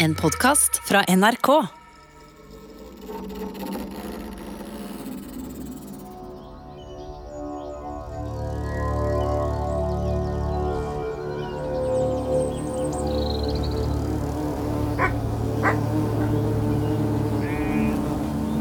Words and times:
En 0.00 0.14
podkast 0.14 0.76
fra 0.86 1.00
NRK. 1.08 1.48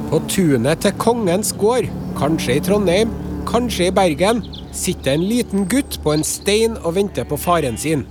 På 0.09 0.19
tunet 0.25 0.81
til 0.81 0.91
Kongens 0.97 1.53
gård, 1.53 1.85
kanskje 2.17 2.57
i 2.57 2.59
Trondheim, 2.65 3.13
kanskje 3.45 3.91
i 3.91 3.93
Bergen, 3.93 4.41
sitter 4.73 5.13
en 5.13 5.29
liten 5.29 5.69
gutt 5.69 6.01
på 6.01 6.17
en 6.17 6.25
stein 6.25 6.81
og 6.81 6.97
venter 6.97 7.29
på 7.29 7.37
faren 7.37 7.77
sin. 7.77 8.07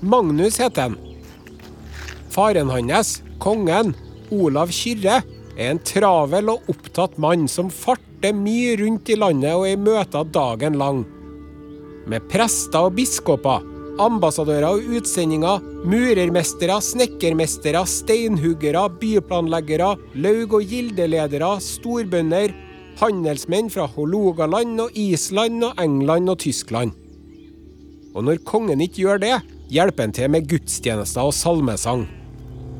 Magnus 0.00 0.56
heter 0.56 0.88
han. 0.88 1.11
Faren 2.32 2.70
hans, 2.72 3.20
kongen, 3.38 3.92
Olav 4.32 4.70
Kyrre, 4.72 5.20
er 5.52 5.74
en 5.74 5.80
travel 5.84 6.48
og 6.48 6.70
opptatt 6.72 7.18
mann 7.20 7.44
som 7.50 7.68
farter 7.68 8.32
mye 8.32 8.78
rundt 8.80 9.10
i 9.12 9.18
landet 9.20 9.52
og 9.52 9.66
er 9.68 9.76
i 9.76 9.80
møter 9.80 10.30
dagen 10.32 10.78
lang. 10.80 11.02
Med 12.08 12.24
prester 12.32 12.88
og 12.88 12.96
biskoper, 12.96 13.66
ambassadører 14.00 14.70
og 14.70 14.96
utsendinger, 14.96 15.60
murermestere, 15.84 16.78
snekkermestere, 16.80 17.84
steinhuggere, 17.84 18.86
byplanleggere, 19.02 19.92
laug- 20.16 20.56
og 20.56 20.72
gildeledere, 20.72 21.52
storbønder, 21.60 22.56
handelsmenn 23.02 23.68
fra 23.72 23.84
Hålogaland 23.92 24.80
og 24.86 24.96
Island 24.96 25.68
og 25.68 25.84
England 25.84 26.32
og 26.32 26.40
Tyskland. 26.46 26.96
Og 28.16 28.24
når 28.24 28.40
kongen 28.48 28.80
ikke 28.80 29.04
gjør 29.04 29.20
det, 29.20 29.36
hjelper 29.72 30.08
han 30.08 30.16
til 30.16 30.32
med 30.32 30.48
gudstjenester 30.48 31.28
og 31.28 31.36
salmesang. 31.36 32.08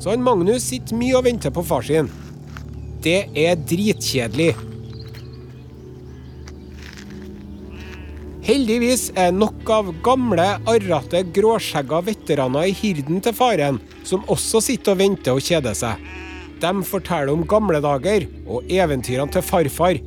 Så 0.03 0.11
han 0.11 0.23
Magnus 0.23 0.65
sitter 0.67 0.97
mye 0.99 1.15
og 1.15 1.23
venter 1.23 1.51
på 1.55 1.61
far 1.63 1.85
sin. 1.87 2.09
Det 3.03 3.21
er 3.39 3.55
dritkjedelig. 3.55 4.49
Heldigvis 8.43 9.05
er 9.15 9.31
nok 9.31 9.69
av 9.71 9.93
gamle, 10.03 10.49
arrete, 10.67 11.21
gråskjegga 11.37 12.01
veteraner 12.03 12.67
i 12.67 12.75
hirden 12.75 13.23
til 13.23 13.37
faren, 13.37 13.79
som 14.03 14.27
også 14.27 14.59
sitter 14.65 14.91
og 14.91 14.99
venter 14.99 15.39
og 15.39 15.47
kjeder 15.47 15.77
seg. 15.79 16.03
De 16.59 16.73
forteller 16.83 17.31
om 17.31 17.47
gamle 17.47 17.79
dager 17.83 18.27
og 18.43 18.67
eventyrene 18.67 19.31
til 19.31 19.47
farfar, 19.47 20.01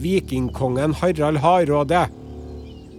vikingkongen 0.00 0.96
Harald 1.02 1.44
Hardråde. 1.44 2.06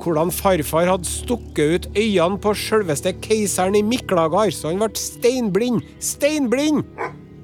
Hvordan 0.04 0.34
farfar 0.36 0.90
hadde 0.90 1.08
stukket 1.08 1.76
ut 1.76 1.86
øynene 1.96 2.40
på 2.44 2.52
selveste 2.60 3.14
keiseren 3.24 3.78
i 3.80 3.84
Miklagard, 3.88 4.52
så 4.52 4.74
han 4.74 4.82
ble 4.82 5.00
steinblind. 5.00 5.84
Steinblind! 6.04 6.84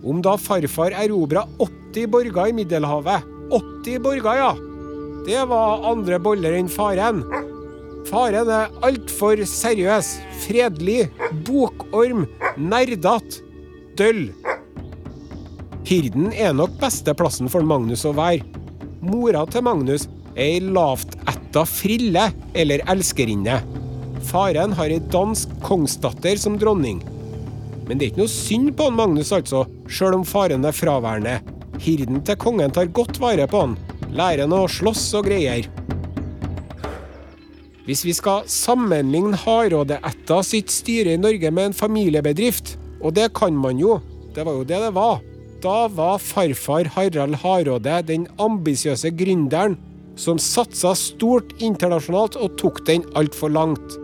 Om 0.03 0.19
da 0.23 0.35
farfar 0.39 0.95
erobra 0.99 1.45
80 1.63 2.09
borger 2.11 2.51
i 2.51 2.57
Middelhavet. 2.57 3.23
80 3.55 4.03
borger, 4.03 4.41
ja! 4.41 4.51
Det 5.23 5.39
var 5.47 5.85
andre 5.87 6.19
boller 6.19 6.57
enn 6.59 6.71
faren. 6.71 7.23
Faren 8.09 8.51
er 8.51 8.75
altfor 8.83 9.39
seriøs, 9.47 10.17
fredelig, 10.43 11.09
bokorm, 11.47 12.25
nerdete, 12.59 13.43
døll. 13.99 14.29
Hirden 15.87 16.33
er 16.35 16.51
nok 16.55 16.75
beste 16.81 17.15
plassen 17.15 17.51
for 17.51 17.63
Magnus 17.63 18.03
å 18.07 18.15
være. 18.17 18.43
Mora 18.99 19.45
til 19.47 19.63
Magnus 19.63 20.09
ei 20.39 20.59
lavtætta 21.49 21.65
frille 21.65 22.31
eller 22.53 22.81
elskerinne. 22.87 23.61
Faren 24.23 24.73
har 24.73 24.89
ei 24.89 24.99
dansk 24.99 25.49
kongsdatter 25.63 26.37
som 26.37 26.57
dronning. 26.57 27.01
Men 27.87 27.97
det 27.97 28.05
er 28.05 28.11
ikke 28.11 28.21
noe 28.21 28.29
synd 28.29 28.75
på 28.77 28.85
han 28.85 28.95
Magnus, 28.95 29.31
altså, 29.31 29.65
sjøl 29.89 30.19
om 30.19 30.25
faren 30.25 30.65
er 30.65 30.71
fraværende. 30.71 31.41
Hirden 31.79 32.21
til 32.23 32.37
kongen 32.37 32.71
tar 32.71 32.91
godt 32.93 33.19
vare 33.19 33.47
på 33.47 33.61
han, 33.63 33.77
lærer 34.11 34.45
han 34.45 34.53
å 34.53 34.67
slåss 34.67 35.15
og 35.17 35.25
greier. 35.25 35.65
Hvis 37.85 38.05
vi 38.05 38.13
skal 38.13 38.45
sammenligne 38.45 39.35
Hardråde-ætta 39.35 40.43
sitt 40.43 40.69
styre 40.69 41.15
i 41.15 41.17
Norge 41.17 41.49
med 41.49 41.71
en 41.71 41.73
familiebedrift, 41.73 42.77
og 43.01 43.15
det 43.15 43.31
kan 43.33 43.55
man 43.57 43.79
jo, 43.79 43.97
det 44.35 44.45
var 44.45 44.59
jo 44.59 44.67
det 44.67 44.83
det 44.83 44.93
var, 44.93 45.23
da 45.63 45.87
var 45.89 46.19
farfar 46.21 46.85
Harald 46.93 47.39
Hardråde 47.41 48.03
den 48.05 48.27
ambisiøse 48.37 49.09
gründeren 49.17 49.79
som 50.19 50.39
satsa 50.41 50.91
stort 50.97 51.53
internasjonalt 51.63 52.35
og 52.39 52.57
tok 52.59 52.83
den 52.89 53.05
altfor 53.19 53.53
langt. 53.55 53.95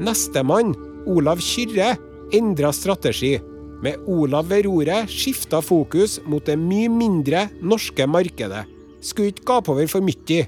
Nestemann, 0.00 0.72
Olav 1.06 1.42
Kyrre, 1.44 1.94
endra 2.34 2.72
strategi. 2.72 3.36
Med 3.84 4.00
Olav 4.08 4.48
ved 4.48 4.64
roret 4.64 5.10
skifta 5.12 5.60
fokus 5.60 6.16
mot 6.24 6.44
det 6.48 6.56
mye 6.56 6.88
mindre 6.88 7.48
norske 7.60 8.06
markedet. 8.08 8.64
Skulle 9.04 9.34
ikke 9.34 9.48
gape 9.50 9.74
over 9.74 9.90
for 9.90 10.04
mye. 10.04 10.46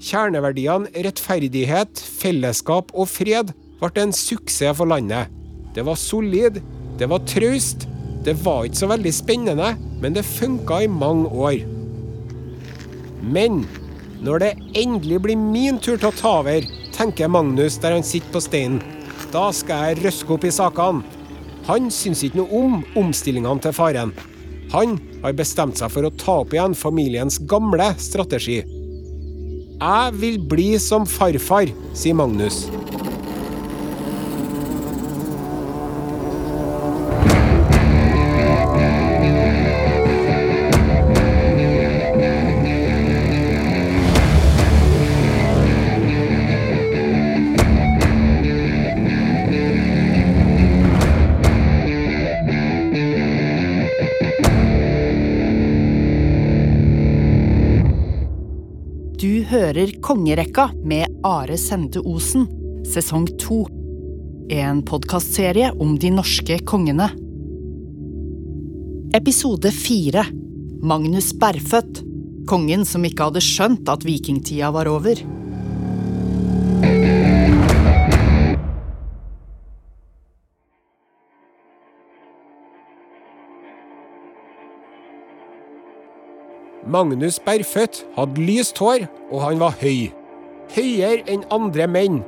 Kjerneverdiene 0.00 0.88
rettferdighet, 1.04 2.00
fellesskap 2.00 2.94
og 2.96 3.10
fred 3.12 3.52
ble 3.80 3.90
en 4.00 4.16
suksess 4.16 4.78
for 4.78 4.88
landet. 4.88 5.28
Det 5.76 5.84
var 5.86 6.00
solid, 6.00 6.62
det 6.98 7.08
var 7.12 7.20
traust, 7.28 7.84
det 8.24 8.34
var 8.44 8.64
ikke 8.64 8.80
så 8.80 8.88
veldig 8.90 9.12
spennende, 9.14 9.74
men 10.00 10.16
det 10.16 10.24
funka 10.26 10.80
i 10.84 10.88
mange 10.90 11.28
år. 11.28 11.60
Men 13.20 13.62
når 14.20 14.42
det 14.42 14.50
endelig 14.76 15.20
blir 15.24 15.38
min 15.40 15.78
tur 15.80 15.96
til 15.96 16.10
å 16.10 16.16
ta 16.16 16.32
over, 16.42 16.66
tenker 16.92 17.30
Magnus 17.32 17.78
der 17.80 17.96
han 17.96 18.04
sitter 18.04 18.34
på 18.34 18.42
steinen. 18.44 18.80
Da 19.32 19.48
skal 19.54 19.90
jeg 19.90 20.02
røske 20.04 20.34
opp 20.34 20.44
i 20.44 20.52
sakene. 20.52 21.04
Han 21.68 21.88
syns 21.94 22.24
ikke 22.26 22.40
noe 22.40 22.60
om 22.60 22.80
omstillingene 22.98 23.62
til 23.62 23.74
faren. 23.76 24.12
Han 24.74 24.98
har 25.22 25.36
bestemt 25.38 25.80
seg 25.80 25.92
for 25.92 26.06
å 26.06 26.12
ta 26.20 26.40
opp 26.42 26.54
igjen 26.54 26.76
familiens 26.78 27.40
gamle 27.50 27.92
strategi. 28.00 28.60
Jeg 29.80 30.16
vil 30.20 30.36
bli 30.50 30.74
som 30.82 31.06
farfar, 31.08 31.70
sier 31.96 32.18
Magnus. 32.18 32.66
Du 59.20 59.42
hører 59.44 59.90
Kongerekka 60.00 60.70
med 60.88 61.18
Are 61.28 61.58
Sende 61.60 62.00
Osen, 62.08 62.46
sesong 62.88 63.26
to. 63.36 63.66
En 64.48 64.78
podkastserie 64.80 65.74
om 65.76 65.90
de 66.00 66.08
norske 66.14 66.56
kongene. 66.64 67.10
Episode 69.18 69.74
fire 69.76 70.24
Magnus 70.80 71.34
Berfødt. 71.36 72.00
Kongen 72.48 72.88
som 72.88 73.04
ikke 73.04 73.28
hadde 73.28 73.44
skjønt 73.44 73.92
at 73.92 74.08
vikingtida 74.08 74.72
var 74.72 74.88
over. 74.88 75.20
Magnus 86.90 87.38
Berfødt 87.38 88.02
hadde 88.16 88.42
lyst 88.42 88.80
hår, 88.82 89.06
og 89.30 89.44
han 89.44 89.60
var 89.62 89.76
høy. 89.78 90.10
Høyere 90.74 91.22
enn 91.30 91.44
andre 91.54 91.86
menn. 91.86 92.20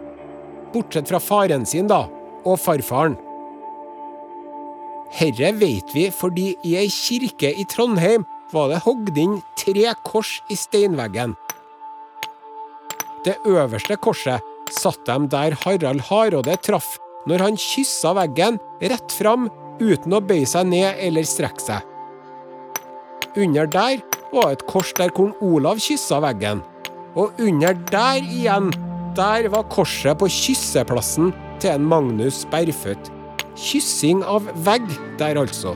Bortsett 0.72 1.10
fra 1.10 1.18
faren 1.22 1.66
sin, 1.66 1.88
da, 1.90 2.04
og 2.46 2.60
farfaren. 2.62 3.16
Herre 5.12 5.50
vet 5.58 5.90
vi 5.92 6.06
fordi 6.14 6.52
i 6.64 6.76
ei 6.80 6.88
kirke 6.92 7.50
i 7.52 7.66
Trondheim 7.68 8.24
var 8.52 8.70
det 8.70 8.80
hogd 8.86 9.18
inn 9.20 9.40
tre 9.60 9.92
kors 10.06 10.38
i 10.52 10.56
steinveggen. 10.56 11.34
Det 13.26 13.36
øverste 13.46 13.98
korset 14.02 14.40
satt 14.72 15.04
dem 15.06 15.28
der 15.30 15.54
Harald 15.64 16.06
Hardråde 16.08 16.56
traff 16.64 16.96
når 17.28 17.44
han 17.44 17.60
kyssa 17.60 18.14
veggen 18.16 18.56
rett 18.80 19.14
fram 19.14 19.50
uten 19.82 20.16
å 20.16 20.22
bøye 20.24 20.48
seg 20.48 20.70
ned 20.70 21.02
eller 21.04 21.28
strekke 21.28 21.62
seg. 21.62 21.84
Under 23.36 23.68
der 23.68 24.00
var 24.32 24.52
et 24.52 24.64
kors 24.68 24.92
der 24.98 25.12
kong 25.14 25.34
Olav 25.44 25.80
kyssa 25.82 26.20
veggen. 26.24 26.62
Og 27.14 27.32
under 27.40 27.76
der 27.90 28.22
igjen, 28.24 28.70
der 29.16 29.48
var 29.52 29.68
korset 29.68 30.18
på 30.18 30.28
kysseplassen 30.32 31.32
til 31.60 31.76
en 31.76 31.88
Magnus 31.88 32.46
Berfødt. 32.50 33.10
Kyssing 33.56 34.22
av 34.24 34.46
vegg 34.64 34.86
der, 35.20 35.36
altså. 35.36 35.74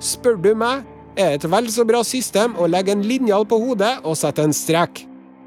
Spør 0.00 0.38
du 0.40 0.54
meg, 0.56 0.86
er 1.18 1.34
et 1.36 1.44
vel 1.50 1.68
så 1.74 1.84
bra 1.84 2.00
system 2.06 2.54
å 2.56 2.68
legge 2.70 2.94
en 2.94 3.04
linjal 3.04 3.44
på 3.48 3.58
hodet 3.60 3.98
og 4.06 4.16
sette 4.16 4.44
en 4.46 4.54
strek. 4.54 5.02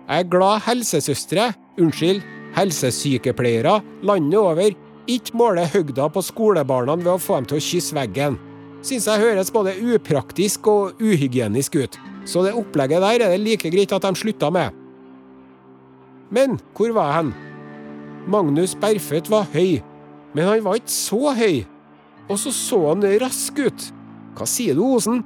Jeg 0.05 0.25
er 0.25 0.29
glad 0.29 0.65
helsesøstre, 0.67 1.49
unnskyld, 1.79 2.21
helsesykepleiere 2.57 3.79
landet 4.03 4.39
over 4.39 4.73
Ikke 5.09 5.33
måle 5.39 5.63
høgda 5.65 6.11
på 6.13 6.21
skolebarna 6.21 6.93
ved 6.99 7.15
å 7.15 7.19
få 7.19 7.39
dem 7.39 7.47
til 7.49 7.57
å 7.57 7.63
kysse 7.65 7.95
veggen. 7.97 8.35
Syns 8.81 9.05
jeg 9.05 9.21
høres 9.21 9.51
både 9.53 9.75
upraktisk 9.93 10.65
og 10.71 11.01
uhygienisk 11.01 11.75
ut, 11.77 11.97
så 12.25 12.41
det 12.45 12.55
opplegget 12.57 13.03
der 13.03 13.25
er 13.27 13.35
det 13.35 13.43
like 13.43 13.69
greit 13.69 13.93
at 13.93 14.07
de 14.07 14.17
slutta 14.17 14.49
med. 14.49 14.73
Men 16.33 16.57
hvor 16.73 16.93
var 16.95 17.11
jeg 17.11 17.17
hen? 17.19 17.31
Magnus 18.31 18.73
Berføt 18.81 19.29
var 19.29 19.45
høy, 19.53 19.81
men 20.33 20.47
han 20.47 20.65
var 20.65 20.79
ikke 20.79 20.93
så 20.93 21.35
høy. 21.37 21.61
Og 22.29 22.39
så 22.39 22.53
så 22.55 22.79
han 22.87 23.05
rask 23.21 23.59
ut. 23.59 23.87
Hva 24.37 24.47
sier 24.47 24.77
du, 24.77 24.83
Osen? 24.95 25.21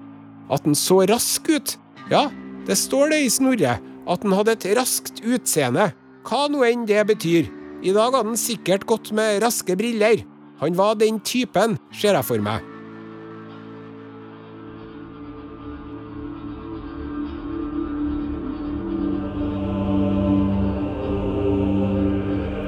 At 0.52 0.66
han 0.68 0.76
så 0.76 1.04
rask 1.08 1.48
ut? 1.48 1.78
Ja, 2.12 2.28
det 2.68 2.76
står 2.80 3.14
det 3.14 3.24
i 3.24 3.32
Snorre, 3.32 3.78
at 3.80 4.26
han 4.26 4.36
hadde 4.36 4.58
et 4.58 4.70
raskt 4.76 5.24
utseende. 5.24 5.92
Hva 6.26 6.46
nå 6.52 6.66
enn 6.68 6.88
det 6.90 7.08
betyr. 7.08 7.52
I 7.86 7.94
dag 7.94 8.16
hadde 8.16 8.34
han 8.34 8.40
sikkert 8.40 8.88
gått 8.90 9.14
med 9.16 9.44
raske 9.46 9.78
briller. 9.78 10.26
Han 10.60 10.76
var 10.76 10.98
den 11.00 11.22
typen, 11.24 11.78
ser 11.94 12.18
jeg 12.18 12.26
for 12.26 12.42
meg. 12.42 12.75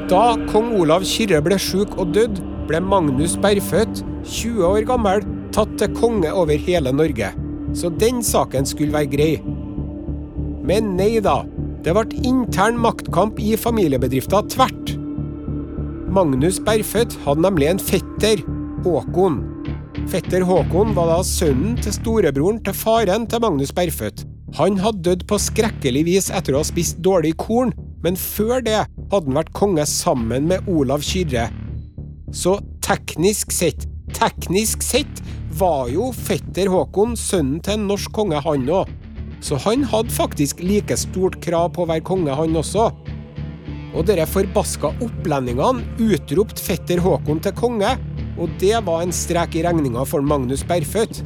Da 0.07 0.38
kong 0.48 0.69
Olav 0.80 1.04
Kyrre 1.04 1.42
ble 1.44 1.57
sjuk 1.59 1.98
og 2.00 2.13
døde, 2.15 2.39
ble 2.69 2.80
Magnus 2.80 3.33
Berfødt, 3.44 4.06
20 4.24 4.63
år 4.63 4.86
gammel, 4.88 5.25
tatt 5.51 5.74
til 5.81 5.92
konge 5.98 6.30
over 6.31 6.56
hele 6.63 6.94
Norge. 6.95 7.33
Så 7.75 7.92
den 7.92 8.21
saken 8.24 8.63
skulle 8.69 8.95
være 8.95 9.09
grei. 9.12 9.33
Men 10.63 10.94
nei 10.95 11.18
da. 11.24 11.42
Det 11.83 11.92
ble 11.92 12.21
intern 12.24 12.80
maktkamp 12.80 13.42
i 13.44 13.57
familiebedriften 13.59 14.48
tvert. 14.54 14.94
Magnus 16.07 16.62
Berfødt 16.63 17.18
hadde 17.25 17.44
nemlig 17.44 17.68
en 17.74 17.83
fetter, 17.83 18.45
Håkon. 18.88 19.42
Fetter 20.07 20.45
Håkon 20.48 20.95
var 20.95 21.12
da 21.12 21.19
sønnen 21.27 21.75
til 21.83 21.98
storebroren 21.98 22.63
til 22.63 22.80
faren 22.80 23.27
til 23.27 23.44
Magnus 23.44 23.75
Berfødt. 23.75 24.24
Han 24.56 24.80
hadde 24.80 25.04
dødd 25.04 25.27
på 25.27 25.42
skrekkelig 25.50 26.07
vis 26.07 26.31
etter 26.31 26.56
å 26.56 26.63
ha 26.63 26.69
spist 26.71 27.04
dårlig 27.04 27.36
korn, 27.44 27.75
men 28.07 28.15
før 28.15 28.63
det 28.63 28.86
hadde 29.12 29.30
han 29.30 29.39
vært 29.39 29.54
konge 29.56 29.86
sammen 29.89 30.50
med 30.50 30.68
Olav 30.71 31.04
Kyrre. 31.06 31.48
Så 32.36 32.57
teknisk 32.83 33.54
sett, 33.56 33.88
teknisk 34.15 34.83
sett, 34.83 35.21
var 35.57 35.88
jo 35.89 36.12
fetter 36.13 36.69
Håkon 36.69 37.15
sønnen 37.18 37.62
til 37.65 37.77
en 37.77 37.88
norsk 37.89 38.12
konge, 38.13 38.39
han 38.44 38.68
òg. 38.69 38.92
Så 39.42 39.57
han 39.63 39.86
hadde 39.88 40.13
faktisk 40.13 40.62
like 40.65 40.98
stort 40.98 41.39
krav 41.44 41.71
på 41.75 41.86
å 41.86 41.89
være 41.92 42.06
konge, 42.06 42.36
han 42.36 42.57
også. 42.57 42.89
Og 43.98 44.06
dere 44.06 44.27
forbaska 44.30 44.92
opplendingene 45.06 45.86
utropte 46.04 46.62
fetter 46.62 47.01
Håkon 47.01 47.42
til 47.44 47.56
konge, 47.57 47.95
og 48.38 48.54
det 48.62 48.75
var 48.86 49.01
en 49.01 49.15
strek 49.15 49.56
i 49.57 49.63
regninga 49.65 50.04
for 50.06 50.21
Magnus 50.21 50.65
Bergfødt. 50.68 51.24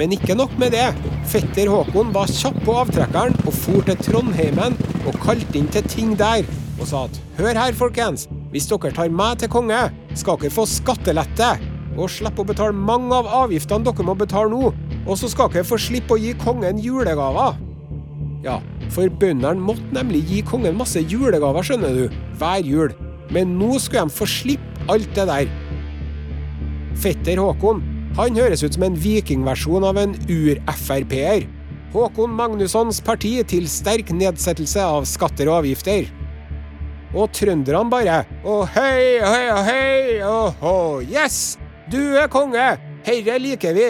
Men 0.00 0.14
ikke 0.16 0.32
nok 0.32 0.54
med 0.56 0.72
det. 0.72 0.86
Fetter 1.28 1.68
Håkon 1.68 2.14
var 2.14 2.30
kjapp 2.32 2.56
på 2.64 2.72
avtrekkeren 2.80 3.34
og 3.44 3.52
for 3.52 3.84
til 3.84 3.98
Trondheimen 4.00 4.78
og 5.04 5.18
kalte 5.20 5.58
inn 5.60 5.68
til 5.68 5.84
ting 5.92 6.14
der 6.16 6.46
og 6.80 6.86
sa 6.88 7.02
at 7.04 7.18
hør 7.36 7.58
her, 7.60 7.76
folkens. 7.76 8.24
Hvis 8.48 8.70
dere 8.70 8.94
tar 8.96 9.12
meg 9.12 9.42
til 9.42 9.50
konge, 9.52 9.82
skal 10.16 10.40
dere 10.40 10.54
få 10.54 10.64
skattelette 10.64 11.50
og 11.98 12.08
slippe 12.08 12.40
å 12.40 12.48
betale 12.48 12.72
mange 12.72 13.12
av 13.12 13.28
avgiftene 13.42 13.84
dere 13.84 14.08
må 14.08 14.16
betale 14.16 14.48
nå. 14.54 14.72
Og 15.04 15.20
så 15.20 15.28
skal 15.28 15.52
dere 15.52 15.68
få 15.68 15.76
slippe 15.76 16.16
å 16.16 16.20
gi 16.22 16.32
kongen 16.40 16.80
julegaver. 16.80 17.60
Ja, 18.40 18.56
for 18.88 19.12
bøndene 19.20 19.60
måtte 19.60 19.92
nemlig 19.92 20.24
gi 20.32 20.40
kongen 20.48 20.80
masse 20.80 21.04
julegaver, 21.04 21.60
skjønner 21.60 21.92
du, 21.92 22.20
hver 22.40 22.64
jul. 22.64 22.96
Men 23.28 23.58
nå 23.60 23.74
skulle 23.76 24.08
de 24.08 24.16
få 24.16 24.32
slippe 24.40 24.88
alt 24.88 25.12
det 25.12 25.28
der. 25.28 25.56
Fetter 27.04 27.44
Håkon 27.44 27.84
han 28.18 28.38
høres 28.38 28.64
ut 28.64 28.74
som 28.74 28.84
en 28.86 28.98
vikingversjon 28.98 29.86
av 29.86 29.98
en 30.00 30.16
ur-Frp-er. 30.26 31.46
Håkon 31.90 32.34
Magnussons 32.34 33.00
parti 33.02 33.36
til 33.50 33.66
sterk 33.70 34.12
nedsettelse 34.14 34.82
av 34.82 35.06
skatter 35.10 35.50
og 35.50 35.62
avgifter. 35.62 36.10
Og 37.10 37.30
trønderne 37.34 37.90
bare 37.90 38.20
Å 38.46 38.60
hei, 38.76 39.18
hei, 39.18 39.46
hei, 39.66 40.20
åhå, 40.22 40.76
yes! 41.06 41.58
Du 41.90 41.98
er 42.18 42.30
konge! 42.30 42.68
Herre 43.06 43.38
liker 43.42 43.74
vi! 43.74 43.88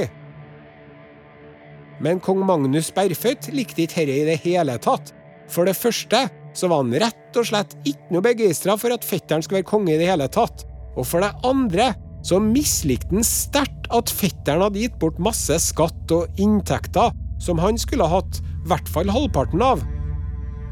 Men 2.00 2.20
kong 2.24 2.40
Magnus 2.48 2.88
Berfødt 2.96 3.50
likte 3.52 3.84
ikke 3.84 4.00
herre 4.00 4.14
i 4.22 4.28
det 4.28 4.38
hele 4.46 4.78
tatt. 4.80 5.12
For 5.52 5.68
det 5.68 5.76
første 5.76 6.22
så 6.56 6.70
var 6.70 6.80
han 6.80 6.94
rett 7.02 7.36
og 7.36 7.46
slett 7.46 7.76
ikke 7.84 8.14
noe 8.14 8.24
begeistra 8.24 8.76
for 8.80 8.94
at 8.94 9.04
fetteren 9.04 9.44
skulle 9.44 9.60
være 9.60 9.68
konge 9.68 9.92
i 9.94 9.98
det 10.00 10.08
hele 10.08 10.28
tatt. 10.32 10.64
Og 10.96 11.04
for 11.06 11.20
det 11.20 11.34
andre 11.46 11.92
så 12.26 12.40
mislikte 12.42 13.14
han 13.14 13.26
sterkt 13.26 13.88
at 13.94 14.12
fetteren 14.12 14.64
hadde 14.66 14.82
gitt 14.84 14.98
bort 15.02 15.18
masse 15.22 15.56
skatt 15.62 16.14
og 16.14 16.40
inntekter 16.40 17.14
som 17.40 17.60
han 17.62 17.78
skulle 17.80 18.06
ha 18.06 18.20
hatt 18.20 18.42
i 18.42 18.68
hvert 18.70 18.90
fall 18.92 19.10
halvparten 19.10 19.64
av. 19.64 19.80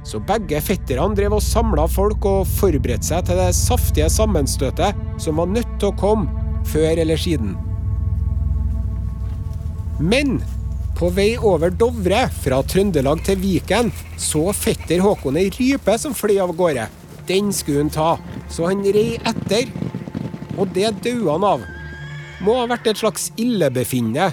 Så 0.07 0.21
begge 0.29 0.61
fetterne 0.65 1.17
drev 1.17 1.39
og 1.39 1.45
samla 1.45 1.89
folk 1.91 2.27
og 2.29 2.47
forberedte 2.59 3.11
seg 3.11 3.27
til 3.29 3.41
det 3.41 3.51
saftige 3.57 4.11
sammenstøtet 4.13 5.01
som 5.21 5.41
var 5.41 5.51
nødt 5.51 5.73
til 5.81 5.91
å 5.91 5.99
komme 5.99 6.63
før 6.69 7.01
eller 7.01 7.21
siden. 7.21 7.57
Men 9.99 10.39
på 10.99 11.11
vei 11.15 11.33
over 11.39 11.71
Dovre, 11.75 12.25
fra 12.43 12.61
Trøndelag 12.67 13.21
til 13.27 13.39
Viken, 13.39 13.93
så 14.19 14.49
fetter 14.55 15.03
Håkon 15.03 15.39
ei 15.39 15.49
rype 15.55 15.95
som 15.99 16.15
fløy 16.17 16.41
av 16.43 16.55
gårde. 16.59 16.89
Den 17.29 17.53
skulle 17.55 17.85
han 17.85 17.93
ta, 17.93 18.09
så 18.51 18.67
han 18.71 18.83
rei 18.83 19.13
etter. 19.19 19.69
Og 20.59 20.69
det 20.75 20.91
døde 21.05 21.31
han 21.31 21.47
av. 21.47 21.65
Må 22.43 22.59
ha 22.59 22.67
vært 22.71 22.91
et 22.91 23.01
slags 23.01 23.31
illebefinnende. 23.39 24.33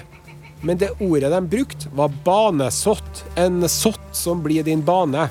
Men 0.66 0.78
det 0.80 0.94
ordet 1.04 1.30
de 1.30 1.40
brukte, 1.46 1.90
var 1.94 2.14
banesott. 2.26 3.24
En 3.38 3.62
sott 3.70 4.14
som 4.16 4.42
blir 4.42 4.66
din 4.66 4.82
bane. 4.84 5.28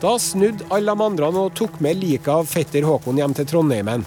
Da 0.00 0.14
snudde 0.18 0.64
alle 0.72 0.94
de 0.94 1.04
andre 1.04 1.28
og 1.28 1.54
tok 1.56 1.80
med 1.84 2.00
liket 2.00 2.32
av 2.32 2.48
fetter 2.48 2.86
Håkon 2.88 3.20
hjem 3.20 3.36
til 3.36 3.48
Trondheimen. 3.50 4.06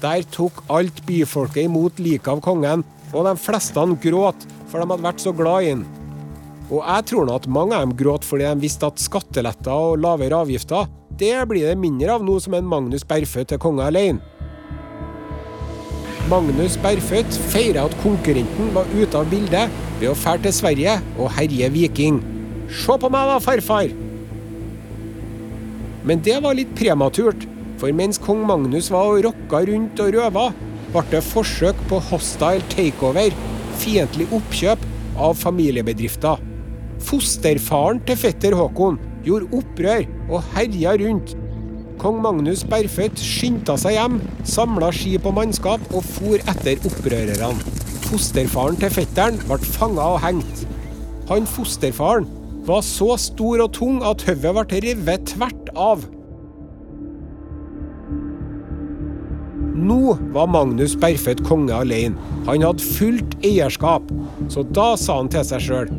Der 0.00 0.22
tok 0.32 0.62
alt 0.72 1.02
byfolket 1.06 1.66
imot 1.66 1.98
liket 2.00 2.30
av 2.30 2.42
kongen, 2.44 2.84
og 3.10 3.26
de 3.26 3.34
fleste 3.36 3.82
gråt, 4.00 4.46
for 4.70 4.78
de 4.78 4.86
hadde 4.86 5.04
vært 5.04 5.20
så 5.20 5.32
glad 5.34 5.66
i 5.66 5.72
han. 5.72 5.82
Og 6.70 6.84
jeg 6.86 7.06
tror 7.10 7.26
nå 7.26 7.34
at 7.34 7.50
mange 7.50 7.74
av 7.74 7.82
dem 7.82 7.96
gråt 7.98 8.24
fordi 8.24 8.46
de 8.46 8.62
visste 8.62 8.86
at 8.86 9.02
skatteletter 9.02 9.74
og 9.74 9.98
lavere 9.98 10.44
avgifter, 10.46 10.86
det 11.10 11.34
blir 11.50 11.66
det 11.66 11.78
mindre 11.82 12.14
av 12.14 12.22
nå 12.24 12.38
som 12.40 12.54
en 12.54 12.70
Magnus 12.70 13.02
Berfø 13.04 13.42
til 13.44 13.58
konge 13.60 13.90
alene. 13.90 14.22
Magnus 16.28 16.76
Bergfødt 16.82 17.38
feira 17.50 17.86
at 17.88 17.94
konkurrenten 18.02 18.74
var 18.74 18.88
ute 18.92 19.16
av 19.16 19.30
bildet 19.30 19.72
ved 20.00 20.10
å 20.10 20.18
fære 20.18 20.44
til 20.44 20.54
Sverige 20.58 20.98
og 21.16 21.32
herje 21.38 21.70
viking. 21.72 22.20
Se 22.70 22.96
på 23.00 23.10
meg 23.12 23.30
da, 23.30 23.38
farfar! 23.42 23.94
Men 26.04 26.22
det 26.24 26.36
var 26.44 26.56
litt 26.56 26.70
prematurt, 26.76 27.46
for 27.80 27.92
mens 27.96 28.20
kong 28.20 28.44
Magnus 28.48 28.90
var 28.92 29.14
og 29.14 29.24
rocka 29.28 29.62
rundt 29.68 30.00
og 30.04 30.14
røva, 30.16 30.46
ble 30.92 31.02
det 31.12 31.24
forsøk 31.24 31.80
på 31.90 32.00
hostile 32.10 32.64
takeover, 32.72 33.34
fiendtlig 33.80 34.28
oppkjøp, 34.36 34.88
av 35.20 35.34
familiebedrifter. 35.36 36.40
Fosterfaren 37.04 38.00
til 38.08 38.16
fetter 38.16 38.56
Håkon 38.56 38.96
gjorde 39.26 39.50
opprør 39.58 40.06
og 40.30 40.46
herja 40.54 40.94
rundt. 41.02 41.34
Kong 42.00 42.22
Magnus 42.24 42.62
Bergfødt 42.64 43.20
skyndte 43.20 43.74
seg 43.76 43.92
hjem, 43.98 44.14
samla 44.48 44.88
skip 44.94 45.26
og 45.28 45.34
mannskap 45.36 45.82
og 45.92 46.00
for 46.06 46.40
etter 46.48 46.80
opprørerne. 46.88 47.50
Fosterfaren 48.06 48.78
til 48.80 48.92
fetteren 48.94 49.36
ble 49.44 49.58
fanga 49.76 50.06
og 50.14 50.22
hengt. 50.24 50.62
Han 51.28 51.44
fosterfaren 51.44 52.24
var 52.64 52.80
så 52.86 53.18
stor 53.20 53.66
og 53.66 53.74
tung 53.76 54.00
at 54.00 54.24
hodet 54.24 54.54
ble 54.56 54.80
revet 54.86 55.28
tvert 55.34 55.70
av. 55.76 56.08
Nå 59.76 60.16
var 60.32 60.48
Magnus 60.48 60.96
Bergfødt 61.00 61.44
konge 61.44 61.76
alene. 61.76 62.16
Han 62.48 62.64
hadde 62.64 62.92
fullt 62.96 63.36
eierskap. 63.44 64.08
Så 64.48 64.64
da 64.72 64.94
sa 64.96 65.20
han 65.20 65.28
til 65.32 65.44
seg 65.46 65.66
sjøl 65.66 65.92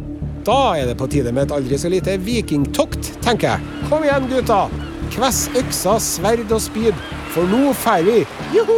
Da 0.48 0.58
er 0.82 0.90
det 0.90 0.98
på 0.98 1.06
tide 1.14 1.30
med 1.30 1.46
et 1.46 1.54
aldri 1.60 1.78
så 1.78 1.94
lite 1.94 2.18
vikingtokt, 2.26 3.20
tenker 3.22 3.54
jeg. 3.54 3.76
Kom 3.92 4.02
igjen, 4.02 4.26
gutta! 4.34 4.66
Kvess 5.12 5.46
øksa, 5.60 5.98
sverd 6.00 6.52
og 6.52 6.62
spyd, 6.64 6.98
for 7.34 7.48
nå 7.52 7.74
drar 7.84 8.06
vi! 8.08 8.22
Juhu! 8.56 8.78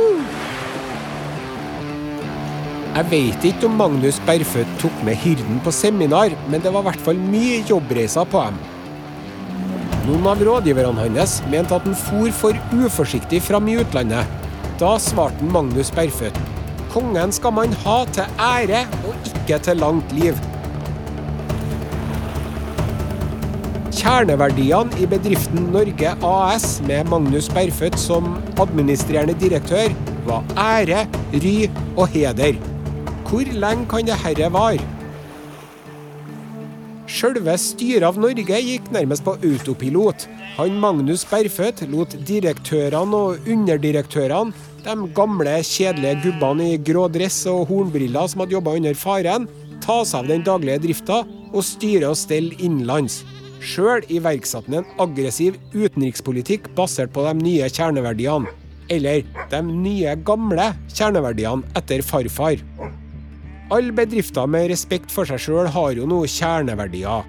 Jeg 2.94 3.10
vet 3.10 3.46
ikke 3.50 3.66
om 3.70 3.78
Magnus 3.80 4.20
Berføt 4.28 4.70
tok 4.82 5.00
med 5.06 5.18
hyrden 5.24 5.62
på 5.66 5.74
seminar, 5.74 6.34
men 6.50 6.62
det 6.62 6.74
var 6.74 6.86
i 6.86 6.90
hvert 6.92 7.06
fall 7.08 7.22
mye 7.22 7.63
jobbreiser 7.70 8.30
på 8.30 8.44
dem. 8.48 8.60
Noen 10.04 10.28
av 10.30 10.42
rådgiverne 10.46 11.08
hans 11.08 11.40
mente 11.50 11.74
at 11.74 11.88
han 11.88 11.96
for 11.98 12.30
for 12.42 12.82
uforsiktig 12.84 13.42
fram 13.42 13.72
i 13.72 13.80
utlandet. 13.82 14.28
Da 14.82 14.98
svarte 15.02 15.54
Magnus 15.54 15.94
Berføt 15.96 16.38
kongen 16.94 17.32
skal 17.34 17.54
man 17.58 17.74
ha 17.84 18.02
til 18.13 18.42
ære 18.42 18.84
og 19.08 19.30
ikke 19.30 19.58
til 19.66 19.82
langt 19.82 20.12
liv. 20.13 20.38
Kjerneverdiene 24.03 24.98
i 25.00 25.05
bedriften 25.07 25.69
Norge 25.72 26.10
AS 26.27 26.65
med 26.83 27.07
Magnus 27.07 27.45
Berfødt 27.55 27.95
som 27.95 28.33
administrerende 28.60 29.31
direktør 29.39 29.93
var 30.27 30.43
ære, 30.60 31.05
ry 31.31 31.53
og 31.95 32.10
heder. 32.12 32.57
Hvor 33.29 33.48
lenge 33.48 33.86
kan 33.88 34.10
dette 34.10 34.50
vare? 34.51 34.83
Sjølve 37.07 37.55
styret 37.55 38.03
av 38.10 38.19
Norge 38.19 38.60
gikk 38.67 38.89
nærmest 38.91 39.24
på 39.24 39.38
autopilot. 39.39 40.27
Han 40.57 40.75
Magnus 40.83 41.24
Berfødt 41.29 41.86
lot 41.93 42.17
direktørene 42.27 43.22
og 43.29 43.48
underdirektørene, 43.48 44.51
de 44.83 44.98
gamle, 45.15 45.53
kjedelige 45.63 46.25
gubbene 46.25 46.74
i 46.74 46.81
grå 46.91 47.05
dress 47.07 47.45
og 47.48 47.69
hornbriller 47.72 48.27
som 48.27 48.43
hadde 48.43 48.57
jobba 48.57 48.75
under 48.81 49.00
faren, 49.00 49.48
ta 49.79 50.01
seg 50.03 50.25
av 50.25 50.33
den 50.33 50.43
daglige 50.43 50.89
drifta 50.89 51.22
og 51.53 51.63
styre 51.63 52.12
og 52.12 52.19
stelle 52.19 52.60
innenlands. 52.60 53.22
Sjøl 53.63 54.03
iverksatte 54.12 54.67
han 54.67 54.82
en 54.82 55.01
aggressiv 55.01 55.55
utenrikspolitikk 55.72 56.67
basert 56.75 57.13
på 57.15 57.24
de 57.24 57.34
nye 57.39 57.70
kjerneverdiene. 57.72 58.51
Eller 58.91 59.24
de 59.50 59.62
nye, 59.63 60.15
gamle 60.27 60.74
kjerneverdiene 60.91 61.63
etter 61.79 62.03
farfar. 62.03 62.60
Alle 63.74 63.96
bedrifter 63.96 64.50
med 64.51 64.67
respekt 64.74 65.13
for 65.13 65.25
seg 65.25 65.39
sjøl 65.41 65.70
har 65.72 65.96
jo 65.96 66.08
noen 66.10 66.29
kjerneverdier. 66.29 67.24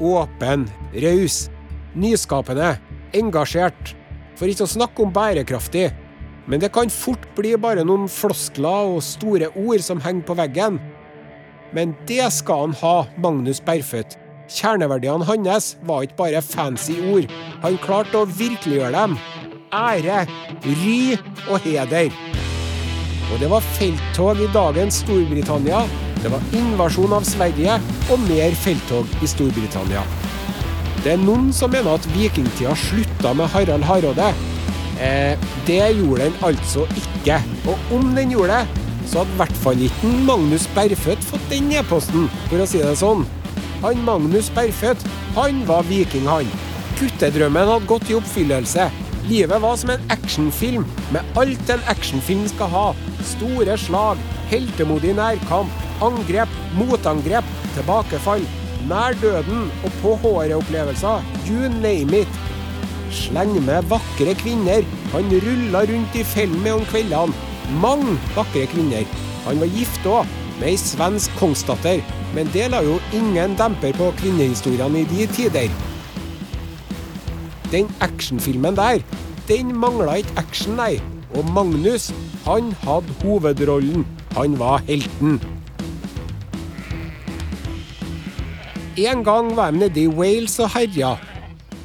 Åpen, 0.00 0.68
raus, 1.02 1.42
nyskapende, 1.98 2.76
engasjert. 3.18 3.96
For 4.38 4.48
ikke 4.48 4.64
å 4.64 4.74
snakke 4.76 5.04
om 5.04 5.12
bærekraftig. 5.12 5.90
Men 6.46 6.62
det 6.62 6.70
kan 6.72 6.90
fort 6.90 7.26
bli 7.36 7.52
bare 7.60 7.84
noen 7.84 8.08
floskler 8.10 8.94
og 8.94 9.02
store 9.04 9.50
ord 9.58 9.82
som 9.84 10.00
henger 10.00 10.24
på 10.30 10.38
veggen. 10.38 10.80
Men 11.74 11.92
det 12.08 12.24
skal 12.38 12.68
han 12.68 12.78
ha, 12.80 12.96
Magnus 13.20 13.60
Berfødt. 13.62 14.16
Kjerneverdiene 14.50 15.26
hans 15.28 15.74
var 15.86 16.02
ikke 16.04 16.18
bare 16.18 16.42
fancy 16.42 16.96
ord. 17.12 17.30
Han 17.62 17.78
klarte 17.84 18.18
å 18.22 18.26
virkeliggjøre 18.26 18.90
dem. 18.96 19.16
Ære, 19.70 20.24
ry 20.66 21.16
og 21.46 21.60
heder. 21.62 22.10
Og 23.30 23.38
det 23.38 23.50
var 23.52 23.66
felttog 23.78 24.42
i 24.42 24.48
dagens 24.50 25.04
Storbritannia. 25.04 25.84
Det 26.20 26.32
var 26.32 26.42
invasjon 26.58 27.14
av 27.14 27.24
Sverige 27.28 27.78
og 28.10 28.26
mer 28.26 28.56
felttog 28.58 29.22
i 29.22 29.30
Storbritannia. 29.30 30.02
Det 31.04 31.14
er 31.14 31.22
noen 31.22 31.48
som 31.56 31.70
mener 31.72 31.94
at 31.94 32.10
vikingtida 32.12 32.74
slutta 32.76 33.32
med 33.38 33.48
Harald 33.54 33.86
Hardråde. 33.86 34.32
Eh, 35.00 35.38
det 35.64 35.80
gjorde 35.96 36.26
den 36.26 36.42
altså 36.44 36.84
ikke. 36.98 37.38
Og 37.70 37.94
om 37.96 38.10
den 38.18 38.34
gjorde 38.34 38.58
det, 38.58 38.86
så 39.08 39.22
hadde 39.22 39.32
i 39.32 39.40
hvert 39.40 39.60
fall 39.62 39.84
ikke 39.86 40.10
Magnus 40.26 40.66
Berfødt 40.74 41.24
fått 41.24 41.46
den 41.52 41.70
e-posten, 41.72 42.26
for 42.50 42.60
å 42.60 42.68
si 42.68 42.82
det 42.82 42.98
sånn. 43.00 43.24
Han 43.82 44.02
Magnus 44.04 44.50
Berfødt, 44.54 45.04
han 45.34 45.62
var 45.68 45.86
viking, 45.88 46.26
han. 46.28 46.48
Guttedrømmen 46.98 47.68
hadde 47.68 47.88
gått 47.88 48.10
i 48.10 48.16
oppfyllelse. 48.18 48.90
Livet 49.30 49.62
var 49.62 49.76
som 49.80 49.92
en 49.94 50.10
actionfilm, 50.12 50.84
med 51.14 51.38
alt 51.40 51.70
en 51.72 51.86
actionfilm 51.88 52.44
skal 52.50 52.72
ha. 52.74 52.86
Store 53.24 53.76
slag, 53.80 54.20
heltemodig 54.50 55.14
nærkamp, 55.16 55.72
angrep, 56.04 56.52
motangrep, 56.76 57.46
tilbakefall, 57.76 58.44
nær 58.90 59.16
døden 59.22 59.68
og 59.84 59.96
på 60.02 60.16
håret-opplevelser. 60.24 61.24
You 61.48 61.72
name 61.80 62.24
it. 62.24 62.40
Sleng 63.14 63.56
med 63.64 63.88
vakre 63.90 64.34
kvinner. 64.42 64.84
Han 65.14 65.32
rulla 65.44 65.86
rundt 65.88 66.20
i 66.20 66.24
med 66.62 66.72
om 66.72 66.84
kveldene. 66.92 67.32
Mange 67.80 68.18
vakre 68.36 68.66
kvinner. 68.66 69.08
Han 69.46 69.60
var 69.60 69.72
gift 69.72 70.06
òg, 70.06 70.26
med 70.60 70.74
ei 70.74 70.78
svensk 70.78 71.32
kongsdatter. 71.40 72.02
Men 72.36 72.50
det 72.54 72.68
la 72.70 72.82
jo 72.84 72.98
ingen 73.16 73.56
demper 73.58 73.96
på 73.96 74.10
kvinnehistoriene 74.20 75.02
i 75.02 75.08
de 75.10 75.26
tider. 75.34 75.72
Den 77.70 77.88
actionfilmen 78.02 78.76
der, 78.76 79.00
den 79.48 79.72
mangla 79.76 80.18
ikke 80.20 80.36
action, 80.42 80.76
nei. 80.78 80.98
Og 81.38 81.46
Magnus, 81.54 82.10
han 82.44 82.72
hadde 82.82 83.14
hovedrollen. 83.22 84.04
Han 84.36 84.58
var 84.58 84.82
helten. 84.88 85.38
En 89.00 89.24
gang 89.24 89.52
var 89.56 89.70
de 89.70 89.84
nede 89.84 90.02
i 90.02 90.08
Wales 90.10 90.58
og 90.60 90.72
herja. 90.74 91.14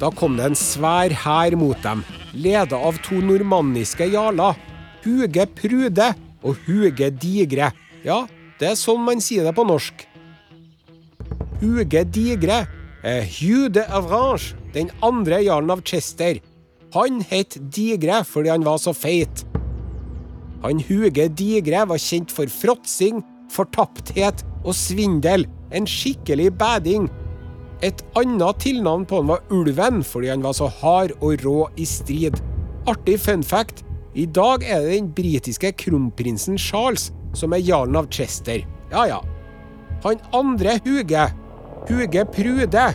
Da 0.02 0.10
kom 0.12 0.36
det 0.36 0.50
en 0.50 0.58
svær 0.60 1.14
hær 1.24 1.56
mot 1.56 1.78
dem, 1.86 2.02
leda 2.34 2.76
av 2.76 2.98
to 3.06 3.22
normanniske 3.24 4.10
jarler. 4.12 4.58
Huge 5.06 5.46
Prude 5.56 6.10
og 6.44 6.58
Huge 6.66 7.12
Digre. 7.22 7.70
Ja, 8.04 8.26
det 8.60 8.72
er 8.72 8.78
sånn 8.80 9.04
man 9.04 9.22
sier 9.24 9.44
det 9.48 9.56
på 9.56 9.66
norsk. 9.68 10.06
Huge 11.60 12.04
Digre 12.12 12.66
er 13.06 13.26
Hugh 13.38 13.70
de 13.76 13.84
Avrange, 13.92 14.56
den 14.76 14.92
andre 15.04 15.42
jarlen 15.44 15.74
av 15.76 15.84
Chester. 15.88 16.40
Han 16.96 17.22
het 17.28 17.58
Digre 17.76 18.22
fordi 18.28 18.54
han 18.54 18.66
var 18.66 18.80
så 18.80 18.94
feit. 18.96 19.44
Han 20.64 20.80
Huge 20.88 21.28
Digre 21.36 21.84
var 21.90 22.02
kjent 22.02 22.32
for 22.34 22.52
fråtsing, 22.52 23.22
fortapthet 23.54 24.46
og 24.64 24.74
svindel. 24.76 25.46
En 25.76 25.88
skikkelig 25.90 26.54
bading. 26.60 27.10
Et 27.84 28.02
annet 28.16 28.62
tilnavn 28.64 29.04
på 29.06 29.20
han 29.20 29.34
var 29.34 29.44
Ulven, 29.52 30.00
fordi 30.04 30.32
han 30.32 30.46
var 30.46 30.56
så 30.56 30.70
hard 30.82 31.12
og 31.20 31.44
rå 31.44 31.58
i 31.76 31.86
strid. 31.86 32.40
Artig 32.88 33.20
fun 33.20 33.44
fact. 33.44 33.84
I 34.16 34.26
dag 34.26 34.64
er 34.64 34.86
det 34.86 34.96
den 34.96 35.12
britiske 35.12 35.74
kronprinsen 35.76 36.58
Charles 36.58 37.10
som 37.38 37.54
er 37.56 37.64
jarlen 37.64 37.98
av 38.00 38.10
Chester. 38.12 38.66
Ja 38.92 39.06
ja. 39.10 39.22
Han 40.06 40.22
andre 40.38 40.78
Huge, 40.86 41.26
Huge 41.90 42.26
Prude, 42.36 42.86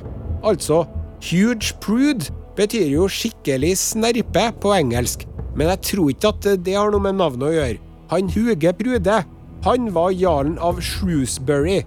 altså 0.42 0.84
Huge 1.30 1.74
Prude, 1.82 2.30
betyr 2.56 2.90
jo 2.92 3.08
skikkelig 3.10 3.76
snerpe 3.80 4.50
på 4.60 4.74
engelsk. 4.76 5.26
Men 5.56 5.72
jeg 5.72 5.82
tror 5.90 6.10
ikke 6.12 6.32
at 6.34 6.48
det 6.64 6.76
har 6.76 6.92
noe 6.92 7.02
med 7.02 7.18
navnet 7.18 7.48
å 7.48 7.54
gjøre. 7.54 7.80
Han 8.10 8.30
Huge 8.34 8.72
Prude, 8.78 9.22
han 9.64 9.88
var 9.94 10.14
jarlen 10.16 10.58
av 10.62 10.80
Shrewsbury. 10.80 11.82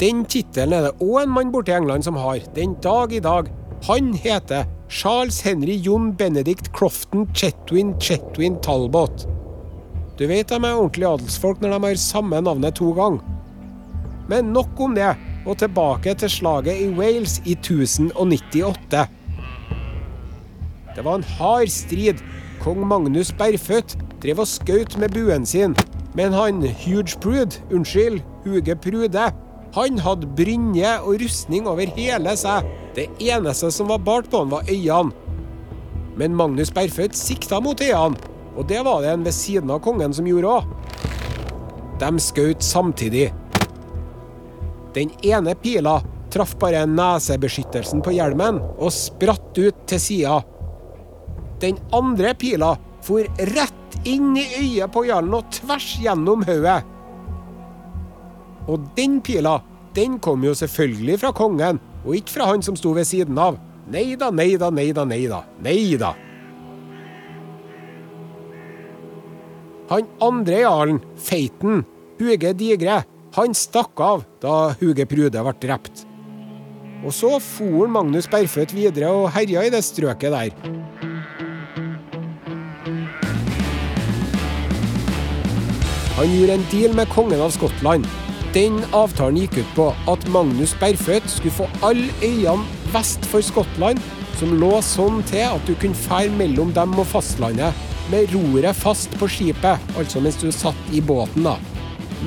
Den 0.00 0.24
tittelen 0.28 0.76
er 0.76 0.88
det 0.88 1.04
òg 1.04 1.22
en 1.22 1.32
mann 1.32 1.52
borte 1.54 1.72
i 1.72 1.78
England 1.78 2.04
som 2.04 2.18
har, 2.20 2.42
den 2.54 2.76
dag 2.84 3.14
i 3.16 3.22
dag. 3.24 3.48
Han 3.88 4.12
heter 4.12 4.66
Charles 4.88 5.40
Henry 5.44 5.78
John 5.82 6.12
Benedict 6.12 6.72
Crofton 6.76 7.26
Chetwin 7.34 7.94
Chetwin 8.00 8.60
Talbot. 8.62 9.26
Du 10.16 10.24
vet 10.24 10.48
de 10.48 10.56
er 10.56 10.78
ordentlige 10.78 11.08
adelsfolk 11.12 11.60
når 11.60 11.74
de 11.74 11.88
har 11.90 11.98
samme 12.00 12.40
navnet 12.40 12.78
to 12.78 12.88
ganger. 12.96 13.20
Men 14.30 14.52
nok 14.54 14.80
om 14.80 14.94
det, 14.96 15.12
og 15.46 15.58
tilbake 15.60 16.14
til 16.18 16.30
slaget 16.32 16.80
i 16.82 16.88
Wales 16.96 17.38
i 17.44 17.52
1098. 17.54 19.04
Det 20.96 21.04
var 21.04 21.14
en 21.14 21.28
hard 21.36 21.68
strid. 21.70 22.22
Kong 22.60 22.80
Magnus 22.88 23.30
Berfødt 23.36 23.98
drev 24.22 24.40
og 24.42 24.48
skjøt 24.48 24.96
med 24.98 25.12
buen 25.14 25.44
sin, 25.46 25.76
men 26.16 26.32
han 26.32 26.64
Huge 26.64 27.20
Prude, 27.20 27.60
unnskyld, 27.70 28.22
Huge 28.46 28.76
Prude, 28.76 29.26
han 29.76 29.98
hadde 30.00 30.30
brynje 30.38 30.94
og 31.04 31.20
rustning 31.20 31.68
over 31.68 31.92
hele 31.98 32.32
seg. 32.40 32.64
Det 32.96 33.10
eneste 33.20 33.68
som 33.70 33.92
var 33.92 34.00
bart 34.00 34.30
på 34.32 34.40
han, 34.40 34.50
var 34.50 34.64
øynene. 34.64 35.12
Men 36.16 36.34
Magnus 36.34 36.72
Berfødt 36.72 37.16
sikta 37.16 37.60
mot 37.60 37.80
øynene, 37.84 38.16
og 38.56 38.66
det 38.68 38.82
var 38.86 39.02
det 39.04 39.12
en 39.12 39.24
ved 39.26 39.36
siden 39.36 39.70
av 39.72 39.82
kongen 39.84 40.14
som 40.16 40.26
gjorde 40.28 40.52
òg. 40.58 40.70
De 42.00 42.10
skjøt 42.20 42.64
samtidig. 42.64 43.30
Den 44.96 45.12
ene 45.24 45.54
pila 45.60 45.98
traff 46.32 46.56
bare 46.60 46.86
nesebeskyttelsen 46.88 48.02
på 48.04 48.14
hjelmen 48.16 48.60
og 48.76 48.92
spratt 48.92 49.56
ut 49.60 49.86
til 49.88 50.00
sida. 50.00 50.40
Den 51.60 51.78
andre 51.96 52.34
pila 52.36 52.74
for 53.04 53.24
rett 53.54 53.98
inn 54.08 54.34
i 54.36 54.44
øyet 54.58 54.92
på 54.92 55.06
jarlen 55.08 55.36
og 55.38 55.48
tvers 55.54 55.94
gjennom 56.02 56.44
hodet. 56.48 56.80
Og 58.66 58.88
den 58.96 59.20
pila, 59.24 59.60
den 59.94 60.18
kom 60.18 60.44
jo 60.44 60.56
selvfølgelig 60.58 61.20
fra 61.22 61.32
kongen, 61.36 61.78
og 62.04 62.16
ikke 62.18 62.34
fra 62.34 62.50
han 62.50 62.64
som 62.66 62.76
sto 62.76 62.92
ved 62.96 63.06
siden 63.08 63.38
av. 63.38 63.60
Nei 63.92 64.16
da, 64.18 64.32
nei 64.34 64.56
da, 64.58 64.72
nei 64.74 64.90
da, 64.92 65.06
nei 65.06 65.22
da. 65.30 65.44
Nei 65.62 65.94
da. 66.00 66.12
Han 69.86 70.08
andre 70.18 70.64
jarlen, 70.64 70.96
feiten, 71.22 71.84
Huge 72.18 72.50
Digre, 72.58 73.04
han 73.36 73.52
stakk 73.54 74.00
av 74.02 74.24
da 74.42 74.72
Huge 74.80 75.06
Prude 75.06 75.42
ble 75.46 75.52
drept. 75.62 76.02
Og 77.06 77.14
så 77.14 77.36
for 77.38 77.86
Magnus 77.92 78.26
Berfødt 78.32 78.74
videre 78.74 79.12
og 79.14 79.28
herja 79.36 79.62
i 79.62 79.70
det 79.70 79.84
strøket 79.86 80.34
der. 80.34 80.50
Han 86.16 86.32
gjorde 86.34 86.56
en 86.56 86.68
deal 86.72 86.96
med 86.96 87.12
kongen 87.14 87.44
av 87.44 87.54
Skottland. 87.54 88.08
Den 88.56 88.80
avtalen 88.96 89.38
gikk 89.44 89.60
ut 89.60 89.74
på 89.76 89.90
at 90.10 90.30
Magnus 90.34 90.74
Berfødt 90.80 91.28
skulle 91.30 91.60
få 91.60 91.70
alle 91.86 92.08
øyene 92.24 92.64
vest 92.90 93.28
for 93.30 93.44
Skottland, 93.44 94.00
som 94.40 94.56
lå 94.58 94.80
sånn 94.82 95.20
til 95.30 95.46
at 95.46 95.68
du 95.68 95.76
kunne 95.78 96.06
fære 96.08 96.32
mellom 96.40 96.74
dem 96.74 96.96
og 96.98 97.06
fastlandet 97.12 97.86
med 98.12 98.30
roret 98.34 98.76
fast 98.78 99.12
på 99.20 99.28
skipet, 99.30 99.82
altså 99.98 100.22
mens 100.22 100.38
du 100.40 100.50
satt 100.54 100.94
i 100.94 101.02
båten, 101.02 101.46
da. 101.46 101.56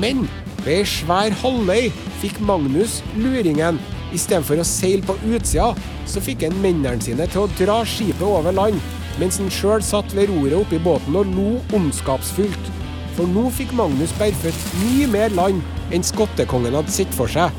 Men 0.02 0.26
ved 0.66 0.82
ei 0.82 0.88
svær 0.88 1.36
halvøy 1.42 1.88
fikk 2.20 2.42
Magnus 2.44 3.00
luringen 3.16 3.80
Istedenfor 4.16 4.58
å 4.58 4.66
seile 4.66 5.06
på 5.06 5.16
utsida, 5.30 5.74
så 6.10 6.22
fikk 6.24 6.48
han 6.48 6.58
mennene 6.64 7.02
sine 7.04 7.28
til 7.30 7.46
å 7.46 7.52
dra 7.60 7.82
skipet 7.86 8.26
over 8.26 8.56
land, 8.56 8.80
mens 9.22 9.38
han 9.42 9.52
sjøl 9.54 9.84
satt 9.86 10.16
ved 10.18 10.32
roret 10.32 10.58
oppi 10.58 10.80
båten 10.82 11.18
og 11.20 11.30
lo 11.36 11.50
ondskapsfullt. 11.78 12.72
For 13.18 13.30
nå 13.30 13.50
fikk 13.54 13.76
Magnus 13.78 14.14
berføtt 14.18 14.66
mye 14.82 15.10
mer 15.12 15.34
land 15.38 15.62
enn 15.94 16.06
skottekongen 16.06 16.78
hadde 16.80 16.94
sett 16.94 17.14
for 17.14 17.30
seg. 17.30 17.54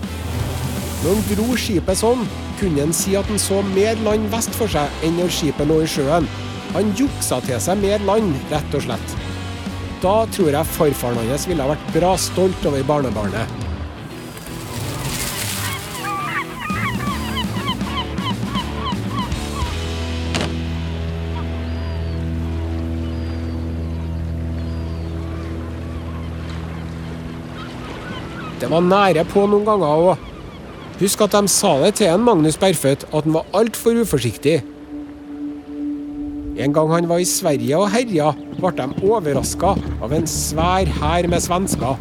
Når 1.05 1.15
han 1.15 1.27
dro 1.31 1.57
skipet 1.57 2.01
sånn, 2.01 2.27
kunne 2.61 2.83
han 2.83 2.95
si 2.97 3.15
at 3.17 3.29
han 3.31 3.41
så 3.41 3.61
mer 3.71 4.01
land 4.05 4.27
vest 4.33 4.55
for 4.59 4.71
seg 4.73 5.07
enn 5.07 5.21
når 5.21 5.31
skipet 5.37 5.71
lå 5.71 5.81
i 5.85 5.91
sjøen. 5.91 6.27
Han 6.71 6.93
juksa 6.95 7.41
til 7.43 7.59
seg 7.63 7.81
mer 7.83 8.03
land, 8.07 8.31
rett 8.53 8.77
og 8.79 8.85
slett. 8.85 9.17
Da 10.01 10.23
tror 10.33 10.55
jeg 10.55 10.73
farfaren 10.77 11.27
hans 11.29 11.49
ville 11.51 11.65
ha 11.65 11.75
vært 11.75 11.91
bra 11.97 12.15
stolt 12.17 12.71
over 12.71 12.87
barnebarnet. 12.87 13.59
Det 28.61 28.69
var 28.69 28.85
nære 28.85 29.25
på 29.27 29.47
noen 29.49 29.65
ganger 29.67 30.03
òg. 30.13 30.27
Husk 31.01 31.23
at 31.25 31.33
de 31.33 31.49
sa 31.49 31.79
det 31.81 31.95
til 31.99 32.13
en 32.13 32.23
Magnus 32.23 32.61
Bergfødt, 32.61 33.09
at 33.09 33.25
han 33.25 33.35
var 33.35 33.49
altfor 33.57 33.97
uforsiktig. 34.05 34.61
En 36.61 36.75
gang 36.77 36.91
han 36.93 37.07
var 37.09 37.23
i 37.23 37.25
Sverige 37.25 37.79
og 37.81 37.89
herja, 37.89 38.35
ble 38.59 38.71
de 38.77 38.87
overraska 39.09 39.71
av 40.05 40.13
en 40.13 40.27
svær 40.29 40.91
hær 40.99 41.29
med 41.33 41.41
svensker. 41.41 41.97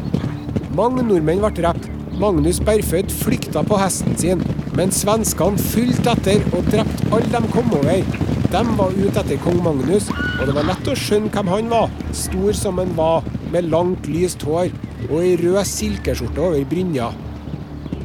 Mange 0.76 1.04
nordmenn 1.06 1.40
ble 1.40 1.50
drept. 1.56 1.88
Magnus 2.20 2.58
Berfødt 2.60 3.14
flykta 3.22 3.62
på 3.64 3.78
hesten 3.80 4.18
sin, 4.20 4.42
men 4.76 4.92
svenskene 4.92 5.56
fulgte 5.70 6.12
etter 6.12 6.44
og 6.50 6.68
drepte 6.68 7.08
alle 7.08 7.30
de 7.32 7.52
kom 7.54 7.72
over. 7.78 8.04
De 8.52 8.62
var 8.76 8.98
ute 8.98 9.22
etter 9.22 9.40
kong 9.46 9.62
Magnus, 9.64 10.10
og 10.12 10.44
det 10.44 10.58
var 10.58 10.68
lett 10.68 10.92
å 10.92 10.98
skjønne 10.98 11.32
hvem 11.32 11.54
han 11.54 11.72
var. 11.72 11.88
Stor 12.12 12.52
som 12.60 12.82
han 12.82 12.92
var, 12.98 13.24
med 13.54 13.72
langt, 13.72 14.12
lyst 14.12 14.44
hår 14.44 14.68
og 15.08 15.16
ei 15.22 15.38
rød 15.40 15.64
silkeskjorte 15.72 16.44
over 16.50 16.68
brynja. 16.68 17.08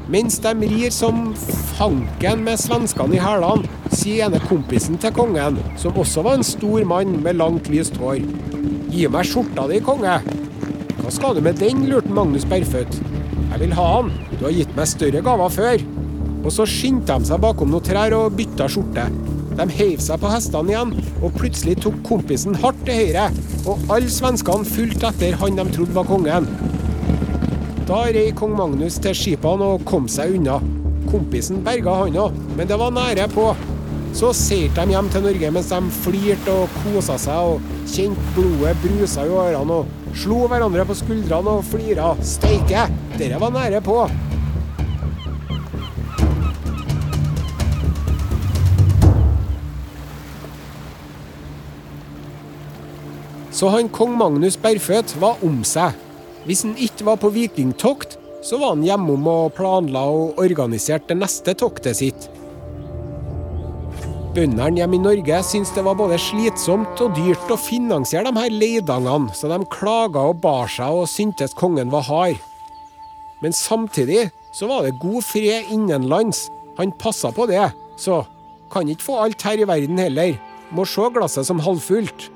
Mens 0.06 0.38
de 0.38 0.52
rir 0.62 0.92
som 0.94 1.32
fanken 1.74 2.44
med 2.46 2.60
svenskene 2.62 3.18
i 3.18 3.22
hælene, 3.22 3.66
sier 3.90 4.28
ene 4.28 4.38
kompisen 4.46 5.00
til 5.02 5.14
kongen, 5.16 5.58
som 5.82 5.98
også 5.98 6.22
var 6.28 6.38
en 6.38 6.46
stor 6.46 6.86
mann 6.86 7.16
med 7.26 7.40
langt, 7.40 7.72
lyst 7.74 7.98
hår. 7.98 8.20
Gi 8.94 9.08
meg 9.10 9.26
skjorta 9.26 9.66
di, 9.72 9.80
konge. 9.82 10.20
Hva 11.00 11.14
skal 11.14 11.38
du 11.38 11.42
med 11.46 11.58
den, 11.58 11.88
lurte 11.90 12.14
Magnus 12.14 12.46
Bergfødt. 12.46 13.00
Jeg 13.50 13.64
vil 13.64 13.74
ha 13.80 13.88
han, 13.96 14.14
du 14.36 14.46
har 14.46 14.54
gitt 14.54 14.78
meg 14.78 14.92
større 14.94 15.26
gaver 15.26 15.58
før. 15.58 15.88
Og 16.46 16.54
så 16.54 16.70
skyndte 16.70 17.18
de 17.18 17.32
seg 17.32 17.42
bakom 17.42 17.74
noen 17.74 17.90
trær 17.90 18.14
og 18.14 18.38
bytta 18.38 18.70
skjorte. 18.70 19.08
De 19.58 19.70
heiv 19.74 20.02
seg 20.04 20.22
på 20.22 20.30
hestene 20.30 20.74
igjen, 20.76 20.94
og 21.24 21.34
plutselig 21.40 21.80
tok 21.82 21.98
kompisen 22.06 22.58
hardt 22.62 22.86
til 22.86 23.02
høyre, 23.08 23.30
og 23.66 23.90
alle 23.90 24.14
svenskene 24.14 24.70
fulgte 24.70 25.10
etter 25.10 25.42
han 25.42 25.58
de 25.58 25.66
trodde 25.74 25.98
var 25.98 26.06
kongen. 26.14 26.52
Da 27.86 28.00
rei 28.10 28.32
kong 28.34 28.56
Magnus 28.58 28.96
til 28.98 29.14
skipene 29.14 29.66
og 29.76 29.84
kom 29.86 30.08
seg 30.10 30.32
unna. 30.40 30.56
Kompisen 31.06 31.60
berga 31.62 31.94
han 32.00 32.16
òg, 32.18 32.38
men 32.58 32.66
det 32.66 32.80
var 32.82 32.90
nære 32.96 33.28
på. 33.30 33.52
Så 34.18 34.32
seilte 34.34 34.82
de 34.88 34.96
hjem 34.96 35.10
til 35.14 35.22
Norge 35.22 35.52
mens 35.54 35.70
de 35.70 35.78
flirte 36.00 36.56
og 36.64 36.80
kosa 36.80 37.20
seg 37.22 37.52
og 37.52 37.68
kjente 37.86 38.24
blodet 38.34 38.74
brusa 38.82 39.28
i 39.28 39.34
årene 39.38 39.78
og 39.84 40.16
slo 40.18 40.48
hverandre 40.50 40.86
på 40.90 40.96
skuldrene 40.98 41.54
og 41.60 41.68
flira. 41.70 42.16
Steike, 42.26 42.88
dere 43.20 43.38
var 43.44 43.54
nære 43.54 43.84
på. 43.86 44.00
Så 53.54 53.70
han 53.78 53.94
kong 53.94 54.18
Magnus 54.18 54.58
Berføt 54.58 55.14
var 55.22 55.38
om 55.46 55.62
seg. 55.62 56.05
Hvis 56.46 56.64
han 56.66 56.76
ikke 56.78 57.08
var 57.08 57.20
på 57.22 57.34
vikingtokt, 57.34 58.20
så 58.46 58.60
var 58.62 58.76
han 58.76 58.86
hjemom 58.86 59.26
og 59.30 59.54
planla 59.58 60.04
og 60.14 60.42
organiserte 60.42 61.14
det 61.14 61.22
neste 61.24 61.56
toktet 61.58 61.98
sitt. 61.98 62.28
Bøndene 64.36 64.82
hjemme 64.82 64.98
i 64.98 65.02
Norge 65.02 65.40
syntes 65.48 65.72
det 65.74 65.86
var 65.86 65.96
både 65.98 66.20
slitsomt 66.20 67.00
og 67.02 67.16
dyrt 67.16 67.54
å 67.54 67.58
finansiere 67.58 68.28
de 68.28 68.42
her 68.44 68.52
leidangene, 68.52 69.32
så 69.34 69.48
de 69.50 69.62
klaga 69.72 70.26
og 70.30 70.42
bar 70.44 70.70
seg 70.70 70.92
og 70.92 71.08
syntes 71.10 71.56
kongen 71.58 71.94
var 71.94 72.06
hard. 72.10 72.42
Men 73.42 73.56
samtidig 73.56 74.28
så 74.56 74.68
var 74.70 74.84
det 74.86 75.00
god 75.02 75.24
fred 75.24 75.72
innenlands. 75.72 76.50
Han 76.78 76.94
passa 77.00 77.32
på 77.32 77.48
det, 77.50 77.64
så 77.98 78.26
kan 78.74 78.92
ikke 78.92 79.08
få 79.08 79.18
alt 79.24 79.48
her 79.48 79.64
i 79.64 79.68
verden 79.70 80.04
heller. 80.04 80.36
Må 80.76 80.86
se 80.90 81.08
glasset 81.16 81.48
som 81.48 81.64
halvfullt. 81.64 82.30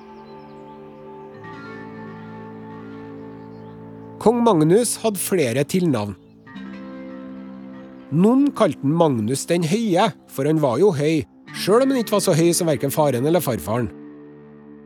Kong 4.20 4.42
Magnus 4.44 4.98
hadde 5.00 5.22
flere 5.22 5.64
tilnavn. 5.64 6.18
Noen 8.10 8.50
kalte 8.58 8.82
han 8.84 8.96
Magnus 9.00 9.46
den 9.48 9.64
høye, 9.64 10.10
for 10.28 10.50
han 10.50 10.60
var 10.60 10.80
jo 10.82 10.90
høy, 10.92 11.22
sjøl 11.56 11.86
om 11.86 11.94
han 11.94 12.02
ikke 12.02 12.18
var 12.18 12.26
så 12.26 12.36
høy 12.36 12.50
som 12.58 12.68
verken 12.68 12.92
faren 12.92 13.30
eller 13.30 13.44
farfaren. 13.44 13.88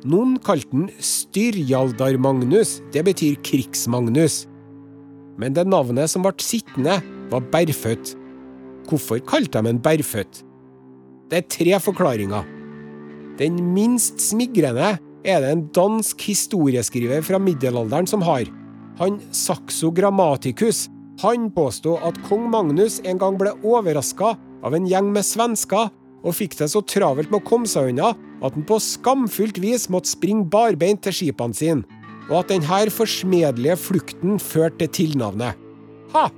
Noen 0.05 0.35
kalte 0.43 0.69
han 0.75 0.89
Styrjaldar-Magnus, 0.99 2.77
det 2.93 3.05
betyr 3.07 3.39
Krigs-Magnus. 3.47 4.43
Men 5.41 5.55
det 5.57 5.65
navnet 5.65 6.11
som 6.11 6.25
ble 6.25 6.35
sittende, 6.43 6.99
var 7.31 7.45
Bergfødt. 7.49 8.13
Hvorfor 8.85 9.23
kalte 9.25 9.63
de 9.63 9.71
en 9.71 9.81
Bergfødt? 9.81 10.43
Det 11.31 11.39
er 11.39 11.49
tre 11.49 11.79
forklaringer. 11.81 12.45
Den 13.39 13.57
minst 13.73 14.21
smigrende 14.21 14.99
er 15.25 15.39
det 15.41 15.55
en 15.55 15.69
dansk 15.73 16.21
historieskriver 16.27 17.23
fra 17.25 17.39
middelalderen 17.41 18.05
som 18.05 18.21
har. 18.27 18.45
Han 18.99 19.19
Saxo 19.34 19.91
Grammaticus 19.91 20.88
han 21.21 21.51
påsto 21.53 21.95
at 22.01 22.17
kong 22.27 22.47
Magnus 22.51 22.99
en 23.06 23.19
gang 23.21 23.38
ble 23.39 23.53
overraska 23.62 24.34
av 24.65 24.75
en 24.75 24.88
gjeng 24.89 25.12
med 25.13 25.25
svensker, 25.27 25.91
og 26.23 26.36
fikk 26.38 26.56
det 26.60 26.69
så 26.71 26.82
travelt 26.88 27.32
med 27.32 27.41
å 27.41 27.47
komme 27.47 27.69
seg 27.69 27.91
unna 27.91 28.13
at 28.43 28.56
han 28.56 28.65
på 28.67 28.79
skamfullt 28.82 29.60
vis 29.62 29.89
måtte 29.93 30.13
springe 30.13 30.47
barbeint 30.51 31.03
til 31.06 31.15
skipene 31.15 31.58
sine, 31.58 31.84
og 32.29 32.39
at 32.41 32.53
denne 32.53 32.93
forsmedelige 32.95 33.77
flukten 33.79 34.39
førte 34.41 34.88
til 34.88 35.12
tilnavnet. 35.13 35.60
Ha! 36.15 36.29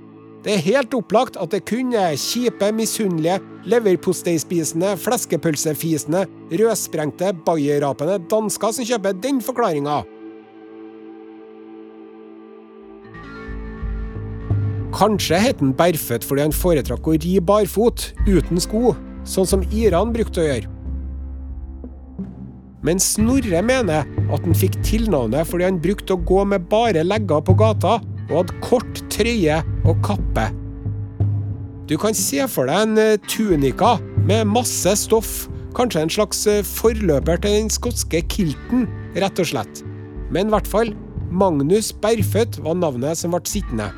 Det 0.45 0.53
er 0.53 0.61
helt 0.61 0.93
opplagt 0.93 1.39
at 1.41 1.55
det 1.55 1.63
kun 1.65 1.95
er 1.97 2.13
kjipe, 2.21 2.67
misunnelige, 2.77 3.39
leverposteispisende, 3.65 4.91
fleskepølsefisende, 5.01 6.27
rødsprengte, 6.53 7.31
bayerrapende 7.47 8.19
dansker 8.29 8.75
som 8.77 8.85
kjøper 8.85 9.17
den 9.23 9.39
forklaringa. 9.41 10.03
Kanskje 14.95 15.39
het 15.43 15.59
han 15.59 15.73
Berføtt 15.75 16.23
fordi 16.23 16.45
han 16.45 16.55
foretrakk 16.55 17.07
å 17.09 17.17
ri 17.19 17.35
barfot, 17.43 18.13
uten 18.29 18.61
sko, 18.63 18.93
sånn 19.27 19.49
som 19.49 19.65
Iran 19.75 20.13
brukte 20.15 20.43
å 20.43 20.47
gjøre. 20.47 20.71
Men 22.85 23.01
Snorre 23.01 23.63
mener 23.65 24.05
at 24.05 24.45
han 24.45 24.55
fikk 24.55 24.77
tilnavnet 24.85 25.49
fordi 25.49 25.65
han 25.67 25.81
brukte 25.81 26.15
å 26.15 26.21
gå 26.29 26.43
med 26.47 26.67
bare 26.71 27.03
legger 27.03 27.41
på 27.43 27.55
gata 27.57 27.97
og 28.29 28.35
hadde 28.37 28.59
kort 28.63 29.01
trøye 29.11 29.57
og 29.83 29.99
kappe. 30.05 30.45
Du 31.89 31.97
kan 32.01 32.15
se 32.17 32.45
for 32.49 32.69
deg 32.69 32.85
en 32.85 33.01
eh, 33.01 33.17
tunika 33.29 33.95
med 34.25 34.47
masse 34.49 34.95
stoff, 35.01 35.33
kanskje 35.77 36.05
en 36.05 36.13
slags 36.13 36.45
eh, 36.49 36.63
forløper 36.65 37.41
til 37.41 37.59
den 37.59 37.73
skotske 37.73 38.23
kilten, 38.31 38.87
rett 39.17 39.41
og 39.41 39.51
slett. 39.51 39.83
Men 40.33 40.49
i 40.49 40.55
hvert 40.55 40.69
fall, 40.69 40.95
Magnus 41.29 41.91
Berføtt 42.01 42.61
var 42.65 42.79
navnet 42.79 43.19
som 43.19 43.35
ble 43.35 43.43
sittende. 43.49 43.91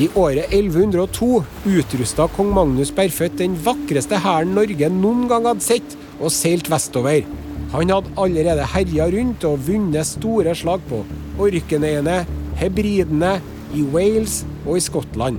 I 0.00 0.06
året 0.16 0.54
1102 0.56 1.42
utrusta 1.68 2.24
kong 2.32 2.54
Magnus 2.56 2.88
Berfødt 2.96 3.34
den 3.36 3.56
vakreste 3.60 4.16
hæren 4.24 4.54
Norge 4.56 4.88
noen 4.94 5.26
gang 5.28 5.44
hadde 5.50 5.64
sett, 5.66 5.96
og 6.16 6.32
seilt 6.32 6.70
vestover. 6.72 7.26
Han 7.74 7.92
hadde 7.92 8.14
allerede 8.16 8.68
herja 8.72 9.10
rundt 9.12 9.44
og 9.44 9.60
vunnet 9.66 10.08
store 10.08 10.54
slag 10.56 10.86
på 10.88 11.02
Orknøyene, 11.40 12.22
Hebridene, 12.56 13.34
i 13.76 13.84
Wales 13.92 14.40
og 14.64 14.78
i 14.78 14.86
Skottland. 14.86 15.36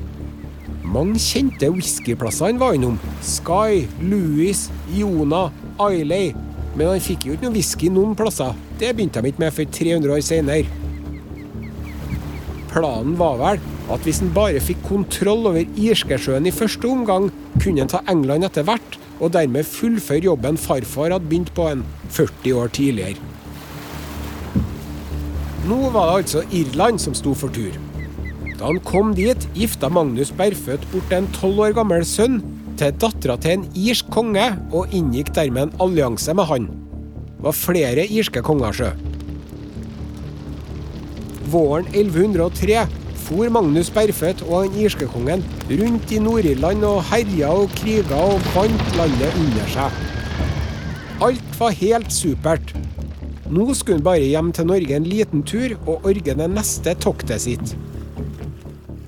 Mange 0.86 1.18
kjente 1.20 1.72
whiskyplasser 1.74 2.52
han 2.52 2.62
var 2.62 2.78
innom. 2.78 3.02
Sky, 3.26 3.88
Louis, 4.06 4.68
Iona, 4.94 5.48
Islay. 5.90 6.36
Men 6.78 6.94
han 6.94 7.04
fikk 7.04 7.26
jo 7.26 7.34
ikke 7.34 7.50
noe 7.50 7.58
whisky 7.58 7.90
noen 7.92 8.14
plasser. 8.20 8.54
Det 8.80 8.94
begynte 8.94 9.26
de 9.26 9.34
ikke 9.34 9.48
med 9.48 9.58
for 9.58 9.78
300 9.82 10.16
år 10.16 10.24
senere. 10.24 10.80
Planen 12.72 13.18
var 13.20 13.40
vel 13.42 13.70
at 13.92 14.06
hvis 14.08 14.22
han 14.24 14.32
bare 14.36 14.62
fikk 14.64 14.82
kontroll 14.88 15.48
over 15.50 15.80
Irskesjøen 15.80 16.48
i 16.48 16.54
første 16.56 16.88
omgang, 16.88 17.30
kunne 17.60 17.84
han 17.84 17.92
ta 17.92 18.02
England 18.12 18.48
etter 18.48 18.66
hvert, 18.68 18.98
og 19.22 19.34
dermed 19.36 19.68
fullføre 19.68 20.26
jobben 20.26 20.58
farfar 20.58 21.14
hadde 21.14 21.28
begynt 21.28 21.52
på 21.58 21.68
en 21.70 21.84
40 22.10 22.56
år 22.58 22.72
tidligere. 22.74 23.20
Nå 25.68 25.78
var 25.94 26.08
det 26.08 26.22
altså 26.24 26.42
Irland 26.58 27.02
som 27.04 27.14
sto 27.14 27.36
for 27.38 27.54
tur. 27.54 27.76
Da 28.58 28.70
han 28.70 28.82
kom 28.86 29.14
dit, 29.18 29.46
gifta 29.58 29.90
Magnus 29.90 30.32
Berføt 30.38 30.84
bort 30.92 31.14
en 31.14 31.30
tolv 31.38 31.62
år 31.68 31.76
gammel 31.78 32.06
sønn 32.06 32.40
til 32.80 32.96
dattera 33.02 33.36
til 33.42 33.60
en 33.60 33.68
irsk 33.78 34.10
konge, 34.14 34.48
og 34.74 34.94
inngikk 34.96 35.34
dermed 35.38 35.68
en 35.68 35.76
allianse 35.84 36.34
med 36.38 36.50
han. 36.50 36.68
Det 37.38 37.46
var 37.46 37.58
flere 37.58 38.08
irske 38.08 38.42
konger, 38.46 38.74
sjø. 38.74 38.92
Våren 41.52 41.90
1103 41.92 43.01
for 43.32 43.48
Magnus 43.48 43.88
Berføt 43.90 44.42
og 44.44 44.66
den 44.66 44.82
irske 44.84 45.08
kongen 45.08 45.44
rundt 45.70 46.12
i 46.12 46.18
Nord-Irland 46.20 46.84
og 46.84 46.98
herja 47.08 47.52
og 47.62 47.72
kriga 47.80 48.18
og 48.20 48.42
vant 48.52 48.98
landet 48.98 49.38
under 49.40 49.70
seg. 49.72 50.02
Alt 51.24 51.54
var 51.60 51.78
helt 51.80 52.12
supert. 52.12 52.74
Nå 53.48 53.70
skulle 53.74 54.02
han 54.02 54.04
bare 54.04 54.28
hjem 54.28 54.52
til 54.52 54.68
Norge 54.68 54.98
en 54.98 55.08
liten 55.08 55.46
tur 55.48 55.78
og 55.86 56.10
orge 56.12 56.36
det 56.36 56.50
neste 56.52 56.98
toktet 57.00 57.46
sitt. 57.46 57.74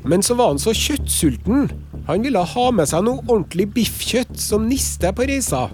Men 0.08 0.24
så 0.24 0.40
var 0.40 0.54
han 0.54 0.64
så 0.64 0.72
kjøttsulten. 0.72 1.68
Han 2.08 2.24
ville 2.24 2.48
ha 2.56 2.66
med 2.72 2.88
seg 2.88 3.04
noe 3.04 3.24
ordentlig 3.28 3.74
biffkjøtt 3.76 4.40
som 4.40 4.72
niste 4.72 5.12
på 5.12 5.28
reisa. 5.28 5.68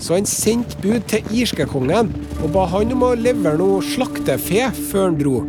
Så 0.00 0.16
han 0.16 0.28
sendte 0.28 0.80
bud 0.80 1.04
til 1.12 1.40
irskekongen 1.42 2.14
og 2.40 2.52
ba 2.56 2.64
han 2.72 2.96
om 2.96 3.08
å 3.12 3.16
levere 3.28 3.60
noe 3.60 3.84
slaktefe 3.84 4.70
før 4.88 5.10
han 5.10 5.20
dro. 5.20 5.40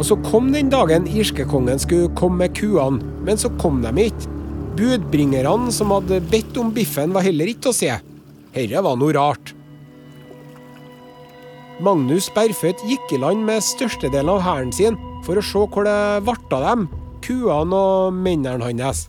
Og 0.00 0.06
så 0.08 0.16
kom 0.24 0.48
den 0.48 0.70
dagen 0.72 1.04
irskekongen 1.04 1.80
skulle 1.82 2.08
komme 2.16 2.46
med 2.46 2.54
kuene, 2.56 3.04
men 3.26 3.36
så 3.36 3.50
kom 3.60 3.82
de 3.84 3.92
ikke. 4.06 4.30
Budbringerne 4.78 5.68
som 5.76 5.92
hadde 5.92 6.22
bedt 6.30 6.56
om 6.56 6.70
biffen, 6.72 7.12
var 7.12 7.26
heller 7.26 7.50
ikke 7.52 7.68
å 7.68 7.76
se. 7.76 7.90
Herre 8.54 8.80
var 8.86 8.96
noe 8.96 9.12
rart. 9.12 9.52
Magnus 11.84 12.30
Berføt 12.32 12.80
gikk 12.88 13.12
i 13.12 13.20
land 13.20 13.44
med 13.44 13.64
størstedelen 13.64 14.32
av 14.32 14.42
hæren 14.44 14.72
sin 14.72 14.96
for 15.26 15.36
å 15.36 15.44
se 15.44 15.64
hvor 15.68 15.84
det 15.84 16.24
ble 16.24 16.36
av 16.56 16.64
dem, 16.64 16.86
kuene 17.24 17.76
og 17.76 18.16
mennene 18.16 18.72
hans. 18.80 19.06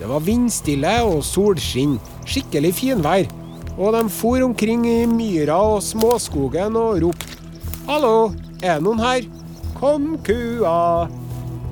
Det 0.00 0.08
var 0.08 0.24
vindstille 0.24 0.94
og 1.04 1.20
solskinn, 1.28 1.98
skikkelig 2.24 2.72
finvær, 2.80 3.28
og 3.76 3.92
de 3.96 4.02
for 4.12 4.40
omkring 4.44 4.88
i 4.88 5.02
myra 5.08 5.60
og 5.74 5.84
småskogen 5.84 6.80
og 6.80 7.02
ropte 7.04 7.32
Hallo, 7.82 8.30
er 8.62 8.78
det 8.78 8.86
noen 8.86 9.02
her? 9.02 9.26
Kom, 9.76 10.14
kua! 10.24 11.08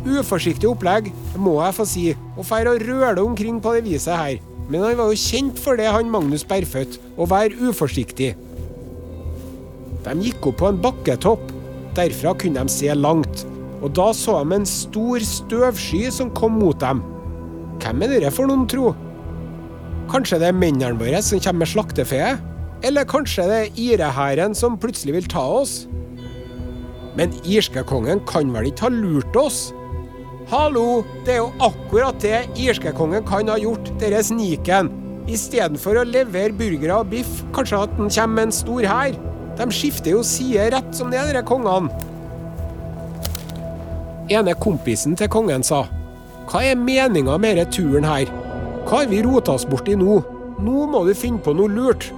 Uforsiktig 0.00 0.68
opplegg, 0.68 1.10
må 1.38 1.58
jeg 1.60 1.76
få 1.76 1.86
si, 1.86 2.06
og 2.34 2.46
feire 2.48 2.74
og 2.74 2.84
røle 2.88 3.22
omkring 3.22 3.60
på 3.62 3.76
det 3.76 3.84
viset 3.86 4.16
her. 4.16 4.38
Men 4.70 4.84
han 4.86 4.98
var 4.98 5.10
jo 5.10 5.18
kjent 5.18 5.58
for 5.60 5.78
det, 5.78 5.88
han 5.90 6.10
Magnus 6.10 6.44
Berfødt, 6.46 6.98
å 7.18 7.26
være 7.30 7.58
uforsiktig. 7.70 8.32
De 10.04 10.16
gikk 10.24 10.50
opp 10.50 10.60
på 10.62 10.70
en 10.70 10.80
bakketopp. 10.80 11.50
Derfra 11.98 12.32
kunne 12.38 12.62
de 12.64 12.72
se 12.72 12.94
langt. 12.94 13.44
Og 13.80 13.92
da 13.96 14.10
så 14.16 14.38
de 14.40 14.56
en 14.56 14.68
stor 14.68 15.24
støvsky 15.26 16.04
som 16.14 16.32
kom 16.36 16.58
mot 16.60 16.78
dem. 16.80 17.02
Hvem 17.80 18.04
er 18.04 18.14
dere 18.14 18.32
for 18.34 18.48
noen, 18.48 18.66
tro? 18.70 18.92
Kanskje 20.10 20.40
det 20.42 20.50
er 20.50 20.56
mennene 20.56 20.98
våre 21.00 21.20
som 21.24 21.42
kommer 21.42 21.64
med 21.64 21.72
slaktefe? 21.72 22.34
Eller 22.86 23.08
kanskje 23.08 23.46
det 23.48 23.58
er 23.60 23.80
irehæren 23.84 24.56
som 24.56 24.78
plutselig 24.80 25.18
vil 25.18 25.28
ta 25.30 25.44
oss? 25.60 25.82
Men 27.18 27.34
irske 27.42 27.82
kongen 27.86 28.22
kan 28.28 28.52
vel 28.54 28.70
ikke 28.70 28.86
ha 28.86 28.90
lurt 28.94 29.36
oss? 29.38 29.60
Hallo, 30.50 31.02
det 31.26 31.36
er 31.36 31.40
jo 31.42 31.50
akkurat 31.62 32.18
det 32.22 32.42
irske 32.58 32.92
kongen 32.96 33.24
kan 33.26 33.50
ha 33.50 33.58
gjort, 33.60 33.90
denne 34.02 34.22
sniken. 34.26 34.90
Istedenfor 35.30 36.00
å 36.00 36.06
levere 36.06 36.54
burgere 36.56 36.96
og 37.02 37.10
biff, 37.12 37.42
kanskje 37.54 37.84
at 37.84 37.92
den 37.98 38.10
kommer 38.10 38.34
med 38.34 38.48
en 38.48 38.54
stor 38.54 38.86
hær. 38.90 39.18
De 39.58 39.66
skifter 39.74 40.14
jo 40.14 40.24
side 40.26 40.70
rett 40.74 40.94
som 40.96 41.10
det, 41.12 41.22
disse 41.28 41.44
kongene. 41.46 41.90
Ene 44.30 44.54
kompisen 44.58 45.16
til 45.18 45.30
kongen 45.30 45.64
sa, 45.66 45.84
hva 46.50 46.62
er 46.66 46.78
meninga 46.78 47.36
med 47.38 47.58
denne 47.58 47.70
turen 47.74 48.06
her? 48.06 48.30
Hva 48.86 49.02
har 49.02 49.10
vi 49.10 49.22
rota 49.22 49.54
oss 49.58 49.66
borti 49.68 49.94
nå? 49.98 50.20
Nå 50.62 50.86
må 50.90 51.04
du 51.06 51.12
finne 51.14 51.42
på 51.42 51.54
noe 51.54 51.70
lurt. 51.70 52.08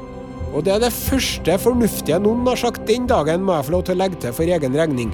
Og 0.53 0.65
det 0.65 0.75
er 0.75 0.83
det 0.83 0.93
første 0.93 1.57
fornuftige 1.61 2.19
noen 2.21 2.45
har 2.47 2.61
sagt 2.61 2.85
den 2.89 3.07
dagen, 3.09 3.45
må 3.45 3.57
jeg 3.57 3.69
få 3.69 3.77
lov 3.77 3.85
til 3.89 3.97
å 3.97 4.03
legge 4.03 4.21
til 4.21 4.35
for 4.37 4.57
egen 4.57 4.77
regning. 4.77 5.13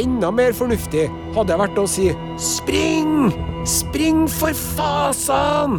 Enda 0.00 0.30
mer 0.34 0.54
fornuftig 0.56 1.06
hadde 1.36 1.58
vært 1.60 1.78
å 1.78 1.86
si 1.90 2.08
spring! 2.40 3.30
Spring 3.68 4.24
for 4.30 4.56
fasan! 4.74 5.78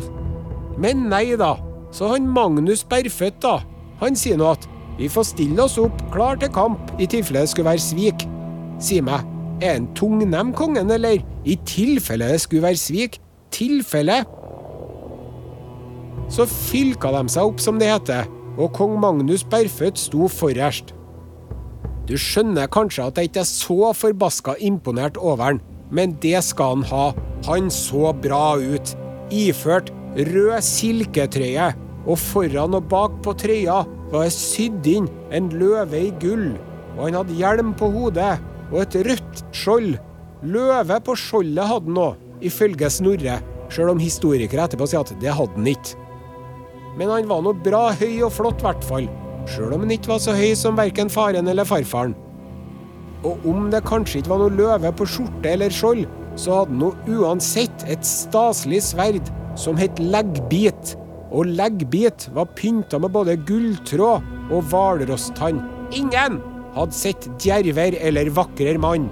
Men 0.79 1.07
nei 1.11 1.33
da. 1.39 1.55
Så 1.93 2.07
han 2.13 2.29
Magnus 2.31 2.85
Berfødt, 2.89 3.41
da, 3.43 3.59
han 3.99 4.15
sier 4.17 4.39
nå 4.39 4.53
at 4.53 4.67
vi 4.97 5.09
får 5.09 5.27
stille 5.31 5.65
oss 5.65 5.79
opp, 5.81 5.99
klar 6.13 6.39
til 6.41 6.51
kamp, 6.53 6.93
i 7.01 7.09
tilfelle 7.09 7.43
det 7.43 7.51
skulle 7.51 7.73
være 7.73 7.83
svik. 7.83 8.25
Si 8.81 8.99
meg, 9.03 9.25
er 9.61 9.77
han 9.77 9.89
tungnem 9.97 10.53
kongen, 10.57 10.91
eller? 10.93 11.21
I 11.45 11.57
tilfelle 11.67 12.29
det 12.31 12.39
skulle 12.45 12.65
være 12.65 12.79
svik? 12.79 13.19
Tilfelle? 13.53 14.21
Så 16.33 16.47
fylka 16.49 17.11
de 17.13 17.27
seg 17.33 17.51
opp, 17.51 17.61
som 17.61 17.81
det 17.81 17.91
heter, 17.91 18.29
og 18.57 18.73
kong 18.77 18.97
Magnus 19.01 19.43
Berfødt 19.49 19.99
sto 19.99 20.27
forrest. 20.29 20.93
Du 22.07 22.15
skjønner 22.19 22.67
kanskje 22.71 23.07
at 23.07 23.17
jeg 23.17 23.31
ikke 23.31 23.43
er 23.43 23.49
så 23.49 23.93
forbaska 23.95 24.57
imponert 24.59 25.17
over 25.17 25.43
han, 25.47 25.61
men 25.93 26.17
det 26.21 26.41
skal 26.45 26.77
han 26.77 26.85
ha. 26.91 27.05
Han 27.47 27.71
så 27.71 28.11
bra 28.23 28.57
ut. 28.59 28.93
Iført 29.33 29.91
rød 30.17 30.61
silketrøye, 30.61 31.71
og 32.03 32.19
foran 32.19 32.75
og 32.75 32.89
bak 32.91 33.15
på 33.23 33.33
trøya 33.39 33.83
var 34.11 34.27
det 34.27 34.35
sydd 34.35 34.87
inn 34.91 35.07
en 35.33 35.47
løve 35.55 36.09
i 36.09 36.11
gull. 36.21 36.51
Og 36.97 37.07
han 37.07 37.17
hadde 37.21 37.39
hjelm 37.39 37.71
på 37.79 37.89
hodet 37.93 38.35
og 38.69 38.81
et 38.83 38.99
rødt 39.07 39.43
skjold. 39.55 39.95
Løve 40.43 40.99
på 41.07 41.15
skjoldet 41.17 41.69
hadde 41.71 41.89
han 41.89 42.03
òg, 42.03 42.21
ifølge 42.43 42.91
Snorre, 42.91 43.39
sjøl 43.71 43.93
om 43.95 44.03
historikere 44.03 44.67
etterpå 44.67 44.89
sier 44.91 45.05
at 45.05 45.15
det 45.23 45.33
hadde 45.33 45.55
han 45.55 45.71
ikke. 45.71 46.02
Men 46.97 47.09
han 47.09 47.29
var 47.29 47.41
nå 47.41 47.55
bra 47.65 47.87
høy 47.97 48.23
og 48.25 48.33
flott, 48.35 48.61
i 48.61 48.67
hvert 48.67 48.87
fall. 48.87 49.07
Sjøl 49.49 49.73
om 49.75 49.83
han 49.83 49.93
ikke 49.95 50.13
var 50.13 50.21
så 50.23 50.35
høy 50.37 50.53
som 50.57 50.77
verken 50.79 51.11
faren 51.11 51.49
eller 51.51 51.67
farfaren. 51.67 52.13
Og 53.23 53.45
om 53.47 53.69
det 53.71 53.83
kanskje 53.87 54.19
ikke 54.19 54.33
var 54.33 54.43
noe 54.43 54.55
løve 54.57 54.91
på 54.99 55.07
skjorte 55.07 55.53
eller 55.53 55.73
skjold, 55.73 56.03
så 56.39 56.59
hadde 56.59 56.73
han 56.73 56.81
nå 56.81 57.19
uansett 57.19 57.85
et 57.91 58.05
staselig 58.07 58.81
sverd 58.89 59.31
som 59.59 59.79
het 59.79 59.99
leggbit. 60.01 60.95
Og 61.33 61.49
leggbit 61.49 62.27
var 62.35 62.51
pynta 62.57 62.99
med 63.01 63.13
både 63.15 63.37
gulltråd 63.47 64.51
og 64.53 64.67
hvalrosstann. 64.69 65.61
Ingen 65.95 66.39
hadde 66.75 66.97
sett 66.97 67.29
djerver 67.41 67.97
eller 68.01 68.31
vakrere 68.33 68.81
mann. 68.81 69.09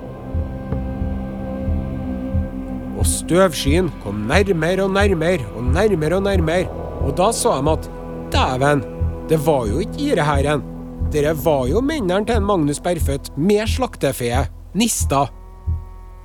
Og 3.02 3.08
støvskyen 3.10 3.90
kom 4.04 4.28
nærmere 4.30 4.86
og 4.86 4.94
nærmere 4.94 5.48
og 5.56 5.72
nærmere 5.74 6.20
og 6.20 6.28
nærmere. 6.30 6.81
Og 7.02 7.16
da 7.18 7.32
så 7.34 7.58
de 7.62 7.72
at 7.72 7.90
dæven, 8.34 8.84
det 9.30 9.40
var 9.46 9.66
jo 9.70 9.82
ikke 9.82 10.12
irehæren. 10.12 10.64
Dere 11.12 11.34
var 11.46 11.66
jo 11.68 11.82
mennene 11.84 12.26
til 12.26 12.40
en 12.40 12.48
Magnus 12.48 12.80
Berfødt 12.80 13.32
med 13.38 13.68
slaktefe, 13.68 14.46
nista. 14.78 15.26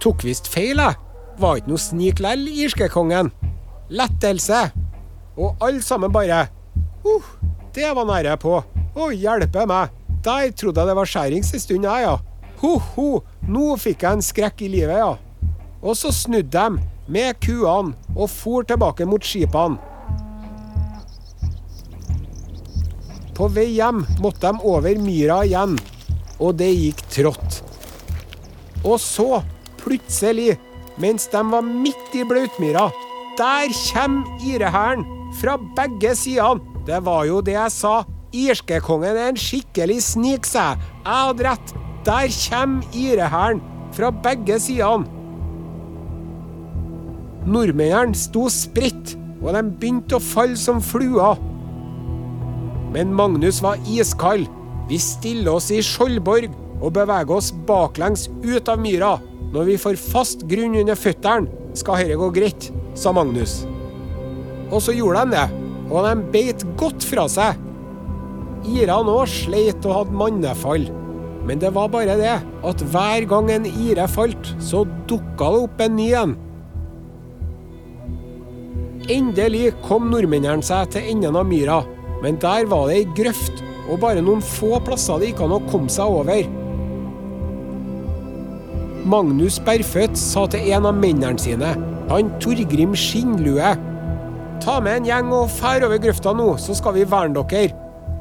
Tok 0.00 0.24
visst 0.24 0.48
feil, 0.52 0.78
jeg. 0.78 0.98
Var 1.40 1.58
ikke 1.58 1.72
noe 1.72 1.82
snik 1.82 2.20
lell, 2.22 2.46
irskekongen. 2.48 3.32
Lettelse. 3.90 4.60
Og 5.36 5.56
alle 5.64 5.82
sammen 5.84 6.12
bare 6.12 6.46
uh, 7.04 7.26
det 7.74 7.90
var 7.96 8.08
nære 8.08 8.36
på. 8.40 8.60
Å, 8.96 9.08
hjelpe 9.12 9.66
meg. 9.68 9.92
Der 10.24 10.52
trodde 10.56 10.80
jeg 10.80 10.90
det 10.90 10.96
var 10.96 11.10
skjærings 11.10 11.52
en 11.54 11.62
stund, 11.62 11.84
jeg, 11.84 12.06
ja. 12.06 12.16
Ho-ho, 12.62 13.20
nå 13.46 13.74
fikk 13.80 14.06
jeg 14.06 14.16
en 14.16 14.24
skrekk 14.24 14.62
i 14.64 14.70
livet, 14.72 14.96
ja. 15.02 15.12
Og 15.82 15.98
så 15.98 16.12
snudde 16.14 16.50
de 16.50 16.86
med 17.12 17.36
kuene 17.44 17.94
og 18.16 18.30
for 18.32 18.66
tilbake 18.66 19.06
mot 19.06 19.22
skipene. 19.22 19.76
På 23.37 23.51
vei 23.53 23.68
hjem 23.77 24.01
måtte 24.25 24.49
de 24.49 24.64
over 24.64 24.96
myra 25.03 25.42
igjen, 25.44 25.75
og 26.40 26.57
det 26.57 26.70
gikk 26.72 27.03
trått. 27.12 27.59
Og 28.81 28.96
så, 29.03 29.42
plutselig, 29.83 30.55
mens 31.03 31.29
de 31.33 31.42
var 31.53 31.66
midt 31.66 32.14
i 32.16 32.25
blautmyra, 32.25 32.87
der 33.37 33.72
kommer 33.90 34.46
irehæren 34.49 35.05
fra 35.37 35.59
begge 35.77 36.14
sidene. 36.16 36.64
Det 36.87 37.03
var 37.05 37.27
jo 37.29 37.42
det 37.44 37.57
jeg 37.59 37.75
sa. 37.75 37.96
Irskekongen 38.37 39.16
er 39.16 39.33
en 39.33 39.40
skikkelig 39.40 39.99
snik, 40.07 40.46
sa 40.49 40.70
jeg. 40.70 40.87
Jeg 41.05 41.27
hadde 41.27 41.46
rett. 41.49 41.75
Der 42.07 42.33
kommer 42.46 42.96
irehæren 42.96 43.61
fra 43.96 44.12
begge 44.25 44.57
sidene. 44.62 45.12
Nordmennene 47.46 48.16
sto 48.16 48.46
spredt, 48.51 49.12
og 49.42 49.53
de 49.55 49.62
begynte 49.66 50.16
å 50.16 50.22
falle 50.22 50.57
som 50.59 50.81
fluer. 50.83 51.37
Men 52.96 53.12
Magnus 53.12 53.59
var 53.62 53.76
iskald. 53.85 54.46
Vi 54.88 54.96
stiller 54.98 55.59
oss 55.59 55.68
i 55.74 55.82
Skjoldborg 55.85 56.48
og 56.80 56.94
beveger 56.96 57.35
oss 57.37 57.50
baklengs 57.68 58.30
ut 58.40 58.70
av 58.72 58.80
myra. 58.80 59.18
Når 59.52 59.66
vi 59.68 59.74
får 59.80 59.98
fast 60.00 60.46
grunn 60.48 60.78
under 60.80 60.96
føttene, 60.96 61.50
skal 61.76 62.00
dette 62.00 62.16
gå 62.16 62.30
greit, 62.32 62.68
sa 62.96 63.12
Magnus. 63.12 63.66
Og 64.72 64.80
så 64.80 64.94
gjorde 64.96 65.26
de 65.26 65.37
det, 65.37 65.44
og 65.90 66.06
de 66.06 66.14
beit 66.32 66.64
godt 66.80 67.04
fra 67.04 67.26
seg. 67.28 67.61
Irene 68.64 69.12
òg 69.12 69.28
sleit 69.28 69.85
og 69.85 69.98
hadde 69.98 70.16
mannefall. 70.16 70.87
Men 71.46 71.61
det 71.61 71.74
var 71.76 71.92
bare 71.92 72.16
det 72.16 72.38
at 72.40 72.85
hver 72.94 73.26
gang 73.28 73.52
en 73.52 73.68
ire 73.68 74.09
falt, 74.09 74.54
så 74.56 74.87
dukka 75.04 75.50
det 75.52 75.61
opp 75.66 75.85
en 75.85 75.98
ny 76.00 76.09
en. 76.22 76.32
Endelig 79.12 79.68
kom 79.85 80.09
nordmennene 80.11 80.64
seg 80.64 80.96
til 80.96 81.12
enden 81.12 81.37
av 81.38 81.44
myra, 81.46 81.82
men 82.22 82.38
der 82.42 82.68
var 82.70 82.88
det 82.88 83.00
ei 83.00 83.09
grøft, 83.16 83.62
og 83.87 84.00
bare 84.02 84.22
noen 84.24 84.42
få 84.42 84.81
plasser 84.85 85.20
det 85.20 85.33
gikk 85.33 85.44
an 85.44 85.57
å 85.57 85.62
komme 85.70 85.92
seg 85.92 86.11
over. 86.20 86.46
Magnus 89.07 89.61
Berføt 89.62 90.18
sa 90.18 90.48
til 90.50 90.72
en 90.74 90.88
av 90.90 90.96
mennene 90.98 91.38
sine, 91.38 91.76
han 92.11 92.33
Torgrim 92.42 92.94
Skinnlue, 92.98 93.74
ta 94.62 94.79
med 94.83 95.00
en 95.00 95.09
gjeng 95.11 95.33
og 95.35 95.50
fær 95.55 95.85
over 95.87 96.00
grøfta 96.02 96.33
nå, 96.35 96.52
så 96.59 96.74
skal 96.74 96.96
vi 96.96 97.07
verne 97.07 97.44
dere. 97.50 97.74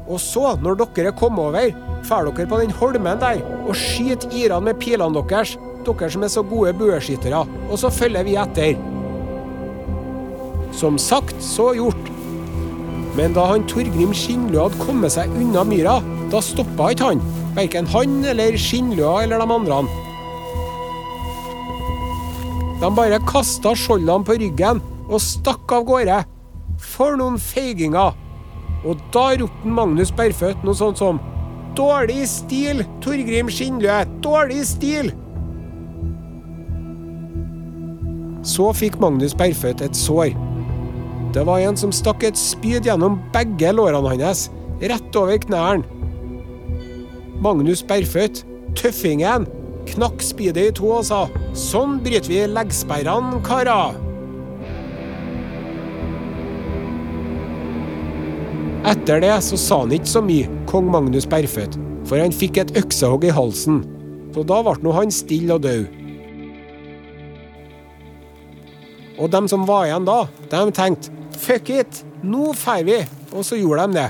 Og 0.06 0.20
så, 0.22 0.52
når 0.62 0.78
dere 0.84 1.10
er 1.10 1.18
kommet 1.18 1.42
over, 1.42 1.72
fær 2.06 2.28
dere 2.28 2.46
på 2.46 2.60
den 2.62 2.74
holmen 2.78 3.22
der 3.22 3.42
og 3.66 3.74
skyt 3.74 4.28
irene 4.30 4.68
med 4.68 4.78
pilene 4.82 5.24
deres, 5.26 5.56
dere 5.86 6.10
som 6.10 6.26
er 6.26 6.30
så 6.30 6.42
gode 6.46 6.74
bueskyttere, 6.78 7.42
og 7.70 7.80
så 7.82 7.90
følger 7.90 8.26
vi 8.26 8.36
etter. 8.38 8.78
Som 10.76 10.98
sagt, 11.00 11.34
så 11.42 11.72
gjort. 11.74 12.15
Men 13.16 13.32
da 13.32 13.46
han 13.48 13.64
Torgrim 13.68 14.12
Skinnlø 14.12 14.66
hadde 14.66 14.80
kommet 14.82 15.14
seg 15.14 15.32
unna 15.40 15.62
myra, 15.64 16.00
da 16.32 16.42
stoppa 16.44 16.90
ikke 16.92 17.12
han. 17.12 17.22
Verken 17.56 17.88
han 17.94 18.18
eller 18.28 18.58
Skinnløa 18.60 19.22
eller 19.24 19.40
de 19.40 19.54
andre. 19.54 19.78
De 22.82 22.90
bare 22.92 23.22
kasta 23.24 23.72
skjoldene 23.78 24.26
på 24.28 24.36
ryggen 24.42 24.82
og 25.06 25.22
stakk 25.24 25.72
av 25.72 25.86
gårde. 25.88 26.18
For 26.82 27.16
noen 27.16 27.38
feiginger! 27.40 28.12
Og 28.86 29.00
da 29.14 29.30
ropte 29.40 29.70
Magnus 29.78 30.12
Berføt 30.14 30.60
noe 30.62 30.76
sånt 30.76 31.00
som 31.00 31.16
Dårlig 31.76 32.26
stil, 32.28 32.82
Torgrim 33.04 33.48
Skinnlø! 33.52 34.02
Dårlig 34.24 34.60
stil! 34.68 35.08
Så 38.46 38.68
fikk 38.76 39.00
Magnus 39.02 39.34
Berføt 39.36 39.80
et 39.84 39.96
sår. 39.96 40.36
Det 41.36 41.42
var 41.44 41.60
en 41.60 41.76
som 41.76 41.90
stakk 41.92 42.22
et 42.24 42.38
spyd 42.40 42.86
gjennom 42.88 43.18
begge 43.34 43.68
lårene 43.76 44.14
hans, 44.22 44.46
rett 44.80 45.16
over 45.20 45.36
knærne. 45.42 45.84
Magnus 47.44 47.82
Berføt, 47.84 48.40
tøffingen, 48.72 49.44
knakk 49.90 50.22
spydet 50.24 50.70
i 50.70 50.74
to 50.78 50.88
og 50.96 51.04
sa 51.04 51.26
Sånn 51.52 51.98
bryter 52.00 52.30
vi 52.32 52.38
leggsperrene, 52.48 53.42
karer. 53.44 53.98
Etter 58.88 59.20
det 59.20 59.34
så 59.44 59.58
sa 59.60 59.82
han 59.82 59.92
ikke 59.92 60.08
så 60.14 60.22
mye, 60.24 60.48
kong 60.70 60.88
Magnus 60.94 61.28
Berføt, 61.28 61.76
for 62.08 62.16
han 62.22 62.32
fikk 62.32 62.62
et 62.62 62.72
øksehogg 62.80 63.28
i 63.28 63.34
halsen. 63.36 63.82
Så 64.32 64.46
da 64.48 64.62
ble 64.64 64.78
nå 64.80 64.96
han 64.96 65.12
stille 65.12 65.60
og 65.60 65.68
død. 65.68 65.84
Og 69.20 69.30
dem 69.36 69.52
som 69.52 69.68
var 69.68 69.84
igjen 69.90 70.08
da, 70.08 70.22
de 70.48 70.64
tenkte 70.72 71.12
fuck 71.38 71.70
it, 71.70 72.02
nå 72.22 72.52
drar 72.56 72.84
vi. 72.86 73.00
Og 73.32 73.44
så 73.44 73.58
gjorde 73.60 73.86
de 73.86 74.00
det. 74.00 74.08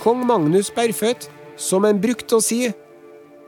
Kong 0.00 0.22
Magnus 0.24 0.70
Berføt, 0.72 1.26
som 1.60 1.84
en 1.84 1.98
brukte 2.00 2.38
å 2.38 2.44
si, 2.44 2.70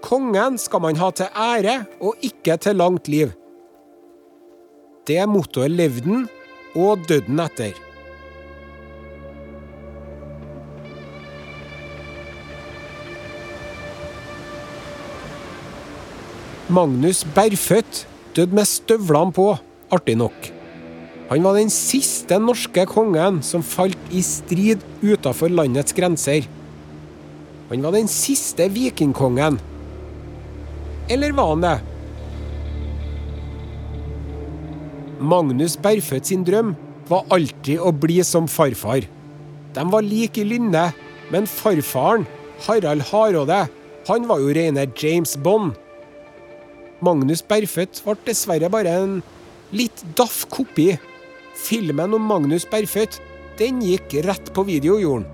kongen 0.04 0.58
skal 0.60 0.82
man 0.84 0.98
ha 1.00 1.08
til 1.16 1.30
ære 1.32 1.78
og 2.02 2.20
ikke 2.24 2.58
til 2.60 2.76
langt 2.76 3.08
liv. 3.08 3.32
Det 5.08 5.22
mottoet 5.26 5.72
levde 5.72 6.04
han 6.06 6.28
og 6.76 7.08
døden 7.08 7.40
etter. 7.42 7.72
Magnus 16.72 17.24
Berfødt 17.34 18.06
døde 18.36 18.54
med 18.56 18.68
støvlene 18.68 19.32
på, 19.32 19.50
artig 19.92 20.16
nok. 20.18 20.50
Han 21.32 21.44
var 21.46 21.56
den 21.56 21.70
siste 21.72 22.36
norske 22.42 22.84
kongen 22.90 23.40
som 23.46 23.64
falt 23.64 24.10
i 24.12 24.20
strid 24.26 24.82
utenfor 25.00 25.52
landets 25.52 25.94
grenser. 25.96 26.44
Han 27.70 27.84
var 27.84 27.94
den 27.96 28.10
siste 28.10 28.66
vikingkongen. 28.68 29.56
Eller 31.12 31.32
var 31.32 31.54
han 31.54 31.64
det? 31.64 31.78
Magnus 35.22 35.78
Berføt 35.78 36.28
sin 36.28 36.44
drøm 36.44 36.74
var 37.08 37.28
alltid 37.32 37.80
å 37.80 37.92
bli 37.94 38.18
som 38.26 38.48
farfar. 38.50 39.06
De 39.72 39.84
var 39.88 40.04
like 40.04 40.42
i 40.42 40.46
lynne, 40.46 40.90
men 41.32 41.48
farfaren, 41.48 42.26
Harald 42.66 43.06
Hardråde, 43.08 43.64
han 44.08 44.26
var 44.28 44.42
jo 44.42 44.52
rene 44.54 44.84
James 44.98 45.36
Bond. 45.38 45.78
Magnus 47.02 47.42
Berføt 47.46 48.02
ble 48.04 48.18
dessverre 48.26 48.68
bare 48.70 48.92
en 49.00 49.20
litt 49.72 50.04
daff 50.16 50.44
kopi. 50.52 50.92
Filmen 51.62 52.14
om 52.16 52.24
Magnus 52.28 52.66
Berfødt, 52.68 53.20
den 53.58 53.82
gikk 53.84 54.14
rett 54.26 54.52
på 54.54 54.64
video, 54.68 54.98
gjorde 55.00 55.26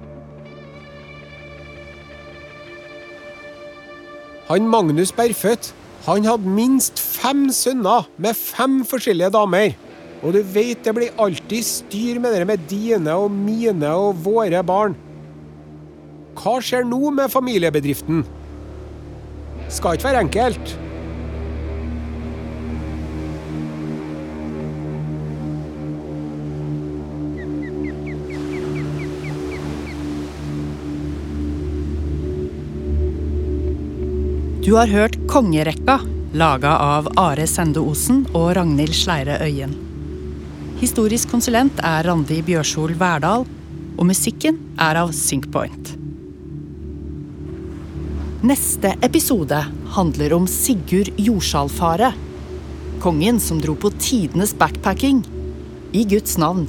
han. 4.48 4.68
Magnus 4.68 5.12
Berfødt, 5.12 5.72
han 6.06 6.24
hadde 6.24 6.48
minst 6.48 7.00
fem 7.02 7.50
sønner 7.52 8.08
med 8.16 8.36
fem 8.38 8.80
forskjellige 8.86 9.34
damer. 9.34 9.76
Og 10.22 10.32
du 10.34 10.40
vet 10.54 10.82
det 10.82 10.94
blir 10.96 11.20
alltid 11.20 11.66
styr 11.66 12.18
med 12.22 12.34
det 12.34 12.46
med 12.48 12.64
dine 12.70 13.14
og 13.14 13.30
mine 13.30 13.92
og 13.94 14.18
våre 14.24 14.62
barn. 14.66 14.96
Hva 16.38 16.58
skjer 16.62 16.86
nå 16.86 17.10
med 17.14 17.30
familiebedriften? 17.30 18.24
Skal 19.68 19.98
ikke 19.98 20.08
være 20.08 20.24
enkelt. 20.24 20.87
Du 34.68 34.74
har 34.74 34.86
hørt 34.86 35.16
Kongerekka, 35.28 35.94
laga 36.36 36.74
av 36.76 37.06
Are 37.16 37.46
Sende 37.48 37.80
Osen 37.80 38.18
og 38.36 38.50
Ragnhild 38.58 38.92
Sleire 38.92 39.38
Øyen. 39.40 39.70
Historisk 40.76 41.30
konsulent 41.32 41.80
er 41.80 42.04
Randi 42.04 42.42
Bjørsol 42.44 42.92
Verdal, 43.00 43.46
og 43.96 44.04
musikken 44.10 44.58
er 44.76 45.00
av 45.00 45.14
Syncpoint. 45.16 45.94
Neste 48.44 48.92
episode 49.08 49.62
handler 49.96 50.36
om 50.36 50.44
Sigurd 50.44 51.16
Jordsalfare. 51.16 52.12
Kongen 53.00 53.40
som 53.40 53.64
dro 53.64 53.72
på 53.72 53.94
tidenes 53.96 54.52
backpacking. 54.52 55.24
I 55.96 56.04
Guds 56.04 56.36
navn. 56.36 56.68